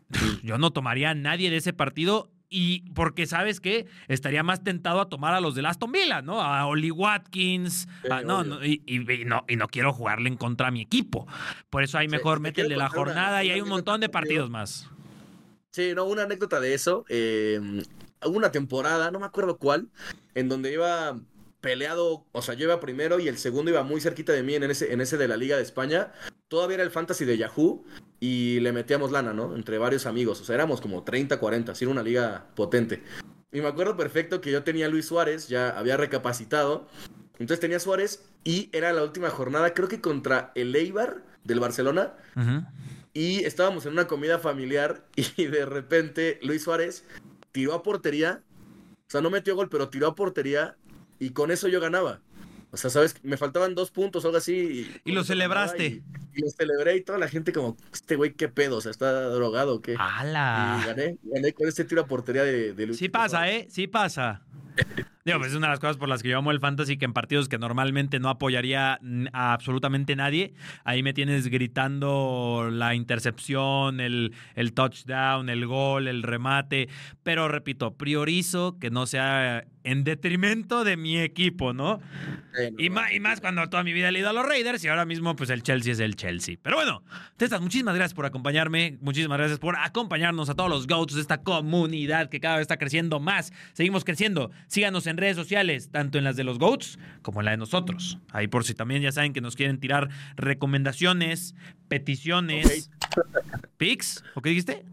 Yo 0.43 0.59
no 0.59 0.71
tomaría 0.71 1.09
a 1.09 1.15
nadie 1.15 1.49
de 1.49 1.57
ese 1.57 1.73
partido. 1.73 2.29
Y 2.53 2.81
porque, 2.91 3.25
¿sabes 3.27 3.61
qué? 3.61 3.87
Estaría 4.09 4.43
más 4.43 4.61
tentado 4.61 4.99
a 4.99 5.07
tomar 5.07 5.33
a 5.33 5.39
los 5.39 5.55
del 5.55 5.65
Aston 5.65 5.89
Villa, 5.93 6.21
¿no? 6.21 6.41
A 6.41 6.67
Oli 6.67 6.91
Watkins. 6.91 7.87
Sí, 8.03 8.09
a- 8.11 8.21
no, 8.23 8.43
no, 8.43 8.63
y, 8.63 8.83
y- 8.85 9.09
y 9.09 9.23
no, 9.25 9.45
y 9.47 9.55
no 9.55 9.67
quiero 9.69 9.93
jugarle 9.93 10.27
en 10.27 10.35
contra 10.35 10.67
a 10.67 10.71
mi 10.71 10.81
equipo. 10.81 11.25
Por 11.69 11.81
eso 11.81 11.97
ahí 11.97 12.07
Sí, 12.07 12.11
mejor 12.11 12.41
de 12.41 12.51
quiero 12.51 12.69
la 12.71 12.75
una- 12.75 12.89
jornada 12.89 13.41
y 13.43 13.47
una 13.47 13.55
hay 13.55 13.61
un 13.61 13.69
montón 13.69 14.01
de 14.01 14.09
partidos 14.09 14.49
más. 14.49 14.89
Sí, 15.71 15.93
no, 15.95 16.03
una 16.03 16.23
anécdota 16.23 16.59
de 16.59 16.73
eso. 16.73 17.05
eh, 17.07 17.59
hubo 18.25 18.37
una 18.37 18.51
temporada, 18.51 19.09
no 19.11 19.19
me 19.21 19.25
acuerdo 19.25 19.57
cuál, 19.57 19.87
en 20.35 20.49
donde 20.49 20.73
iba 20.73 21.17
peleado, 21.61 22.25
o 22.33 22.41
sea, 22.41 22.53
yo 22.55 22.65
iba 22.65 22.79
primero 22.81 23.19
y 23.21 23.29
el 23.29 23.37
segundo 23.37 23.71
iba 23.71 23.81
muy 23.83 24.01
cerquita 24.01 24.33
de 24.33 24.43
mí 24.43 24.55
en 24.55 24.63
ese, 24.63 24.91
en 24.91 24.99
ese 24.99 25.15
de 25.17 25.27
la 25.29 25.37
Liga 25.37 25.55
de 25.55 25.63
España. 25.63 26.11
Todavía 26.49 26.75
era 26.75 26.83
el 26.83 26.91
fantasy 26.91 27.23
de 27.23 27.37
Yahoo 27.37 27.85
y 28.23 28.59
le 28.59 28.71
metíamos 28.71 29.11
lana, 29.11 29.33
¿no? 29.33 29.55
Entre 29.55 29.79
varios 29.79 30.05
amigos. 30.05 30.39
O 30.39 30.45
sea, 30.45 30.53
éramos 30.53 30.79
como 30.79 31.03
30, 31.03 31.39
40, 31.39 31.71
así 31.71 31.83
era 31.83 31.91
una 31.91 32.03
liga 32.03 32.45
potente. 32.55 33.01
Y 33.51 33.61
me 33.61 33.67
acuerdo 33.67 33.97
perfecto 33.97 34.39
que 34.39 34.51
yo 34.51 34.63
tenía 34.63 34.85
a 34.85 34.89
Luis 34.89 35.07
Suárez, 35.07 35.49
ya 35.49 35.71
había 35.71 35.97
recapacitado. 35.97 36.87
Entonces 37.39 37.59
tenía 37.59 37.79
Suárez 37.79 38.23
y 38.43 38.69
era 38.73 38.93
la 38.93 39.03
última 39.03 39.31
jornada, 39.31 39.73
creo 39.73 39.87
que 39.87 39.99
contra 39.99 40.51
el 40.53 40.73
Eibar 40.75 41.23
del 41.43 41.59
Barcelona. 41.59 42.13
Y 43.11 43.43
estábamos 43.43 43.87
en 43.87 43.93
una 43.93 44.05
comida 44.05 44.37
familiar 44.37 45.03
y 45.15 45.47
de 45.47 45.65
repente 45.65 46.39
Luis 46.43 46.61
Suárez 46.61 47.03
tiró 47.51 47.73
a 47.73 47.81
portería. 47.81 48.43
O 49.07 49.11
sea, 49.11 49.21
no 49.21 49.31
metió 49.31 49.55
gol, 49.55 49.67
pero 49.67 49.89
tiró 49.89 50.07
a 50.07 50.15
portería 50.15 50.77
y 51.17 51.31
con 51.31 51.49
eso 51.49 51.67
yo 51.67 51.81
ganaba. 51.81 52.21
O 52.71 52.77
sea, 52.77 52.89
¿sabes? 52.89 53.15
Me 53.23 53.35
faltaban 53.35 53.75
dos 53.75 53.91
puntos 53.91 54.23
o 54.23 54.29
algo 54.29 54.37
así. 54.37 54.89
Y, 55.03 55.11
lo 55.11 55.23
celebraste. 55.23 56.01
Y, 56.33 56.41
lo 56.41 56.49
celebré 56.49 56.95
y 56.95 57.01
toda 57.01 57.19
la 57.19 57.27
gente 57.27 57.51
como, 57.51 57.75
este 57.91 58.15
güey, 58.15 58.33
¿qué 58.33 58.47
pedo? 58.47 58.77
O 58.77 58.81
sea, 58.81 58.91
¿está 58.91 59.11
drogado 59.29 59.75
o 59.75 59.81
qué? 59.81 59.95
¡Hala! 59.99 60.79
Y 60.81 60.87
gané, 60.87 61.17
gané 61.23 61.53
con 61.53 61.67
este 61.67 61.83
tiro 61.83 62.01
a 62.01 62.07
portería 62.07 62.43
de, 62.43 62.73
de 62.73 62.85
Luis. 62.85 62.97
Sí 62.97 63.09
pasa, 63.09 63.49
¿eh? 63.51 63.67
Sí 63.69 63.87
pasa. 63.87 64.41
Digo, 65.25 65.39
pues 65.39 65.51
es 65.51 65.57
una 65.57 65.67
de 65.67 65.71
las 65.71 65.79
cosas 65.79 65.97
por 65.97 66.09
las 66.09 66.23
que 66.23 66.29
yo 66.29 66.37
amo 66.37 66.51
el 66.51 66.59
fantasy, 66.59 66.97
que 66.97 67.05
en 67.05 67.13
partidos 67.13 67.47
que 67.47 67.57
normalmente 67.57 68.19
no 68.19 68.29
apoyaría 68.29 68.99
a 69.33 69.53
absolutamente 69.53 70.15
nadie, 70.15 70.53
ahí 70.83 71.03
me 71.03 71.13
tienes 71.13 71.47
gritando 71.47 72.69
la 72.71 72.95
intercepción, 72.95 73.99
el, 73.99 74.33
el 74.55 74.73
touchdown, 74.73 75.49
el 75.49 75.67
gol, 75.67 76.07
el 76.07 76.23
remate, 76.23 76.89
pero 77.23 77.47
repito, 77.47 77.95
priorizo 77.95 78.77
que 78.79 78.89
no 78.89 79.05
sea 79.05 79.65
en 79.83 80.03
detrimento 80.03 80.83
de 80.83 80.97
mi 80.97 81.19
equipo, 81.19 81.73
¿no? 81.73 81.99
y, 82.77 82.89
más, 82.89 83.11
y 83.13 83.19
más 83.19 83.41
cuando 83.41 83.67
toda 83.69 83.83
mi 83.83 83.93
vida 83.93 84.09
he 84.09 84.11
leído 84.11 84.29
a 84.29 84.33
los 84.33 84.45
Raiders 84.45 84.83
y 84.83 84.87
ahora 84.87 85.05
mismo 85.05 85.35
pues 85.35 85.49
el 85.49 85.63
Chelsea 85.63 85.93
es 85.93 85.99
el 85.99 86.15
Chelsea. 86.15 86.57
Pero 86.61 86.75
bueno, 86.75 87.03
Testas, 87.37 87.61
muchísimas 87.61 87.95
gracias 87.95 88.13
por 88.13 88.25
acompañarme, 88.25 88.97
muchísimas 89.01 89.37
gracias 89.37 89.59
por 89.59 89.75
acompañarnos 89.77 90.49
a 90.49 90.55
todos 90.55 90.69
los 90.69 90.87
GOATs 90.87 91.15
de 91.15 91.21
esta 91.21 91.41
comunidad 91.41 92.29
que 92.29 92.39
cada 92.39 92.55
vez 92.57 92.63
está 92.63 92.77
creciendo 92.77 93.19
más. 93.19 93.51
Seguimos 93.73 94.03
creciendo. 94.03 94.51
Síganos 94.67 95.07
en 95.07 95.10
redes 95.17 95.35
sociales, 95.35 95.89
tanto 95.91 96.17
en 96.17 96.23
las 96.23 96.35
de 96.35 96.43
los 96.43 96.59
GOATs 96.59 96.99
como 97.21 97.41
en 97.41 97.45
la 97.45 97.51
de 97.51 97.57
nosotros. 97.57 98.19
Ahí 98.31 98.47
por 98.47 98.63
si 98.63 98.73
también 98.73 99.01
ya 99.01 99.11
saben 99.11 99.33
que 99.33 99.41
nos 99.41 99.55
quieren 99.55 99.79
tirar 99.79 100.09
recomendaciones, 100.35 101.55
peticiones, 101.87 102.89
pics, 103.77 104.23
¿o 104.35 104.41
qué 104.41 104.49
dijiste? 104.49 104.83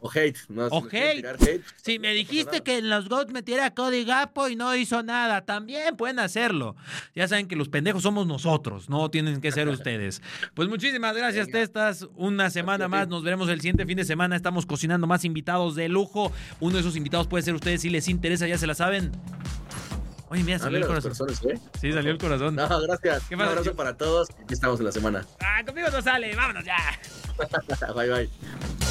O 0.00 0.10
hate. 0.10 0.38
No, 0.48 0.66
o 0.66 0.86
hate. 0.90 1.62
Si 1.76 1.98
me 1.98 2.12
dijiste 2.12 2.62
que 2.62 2.78
en 2.78 2.88
los 2.88 3.08
GOATs 3.08 3.32
metiera 3.32 3.74
Cody 3.74 4.04
Gapo 4.04 4.48
y 4.48 4.56
no 4.56 4.74
hizo 4.74 5.02
nada, 5.02 5.44
también 5.44 5.96
pueden 5.96 6.18
hacerlo. 6.18 6.76
Ya 7.14 7.28
saben 7.28 7.48
que 7.48 7.56
los 7.56 7.68
pendejos 7.68 8.02
somos 8.02 8.26
nosotros, 8.26 8.88
no 8.88 9.10
tienen 9.10 9.40
que 9.40 9.52
ser 9.52 9.68
ustedes. 9.68 10.22
Pues 10.54 10.68
muchísimas 10.68 11.16
gracias, 11.16 11.48
Testas. 11.48 12.06
Una 12.16 12.50
semana 12.50 12.88
más, 12.88 13.08
nos 13.08 13.22
veremos 13.22 13.48
el 13.48 13.60
siguiente 13.60 13.86
fin 13.86 13.96
de 13.96 14.04
semana. 14.04 14.36
Estamos 14.36 14.66
cocinando 14.66 15.06
más 15.06 15.24
invitados 15.24 15.74
de 15.74 15.88
lujo. 15.88 16.32
Uno 16.60 16.74
de 16.74 16.80
esos 16.80 16.96
invitados 16.96 17.26
puede 17.26 17.42
ser 17.42 17.54
ustedes 17.54 17.82
si 17.82 17.90
les 17.90 18.08
interesa, 18.08 18.46
ya 18.46 18.58
se 18.58 18.66
la 18.66 18.74
saben. 18.74 19.12
Oye, 20.30 20.44
mira, 20.44 20.60
salió 20.60 20.78
el 20.78 20.86
corazón. 20.86 21.28
¿eh? 21.48 21.58
Sí, 21.80 21.92
salió 21.92 22.12
el 22.12 22.18
corazón. 22.18 22.54
No, 22.54 22.80
gracias. 22.82 23.24
¿Qué 23.28 23.34
Un 23.34 23.42
abrazo 23.42 23.74
para 23.74 23.96
todos. 23.96 24.30
Aquí 24.30 24.54
estamos 24.54 24.78
en 24.78 24.86
la 24.86 24.92
semana. 24.92 25.26
Ah, 25.40 25.64
conmigo 25.66 25.88
no 25.90 26.00
sale. 26.00 26.34
Vámonos 26.36 26.64
ya. 26.64 26.76
bye, 27.94 28.08
bye. 28.08 28.89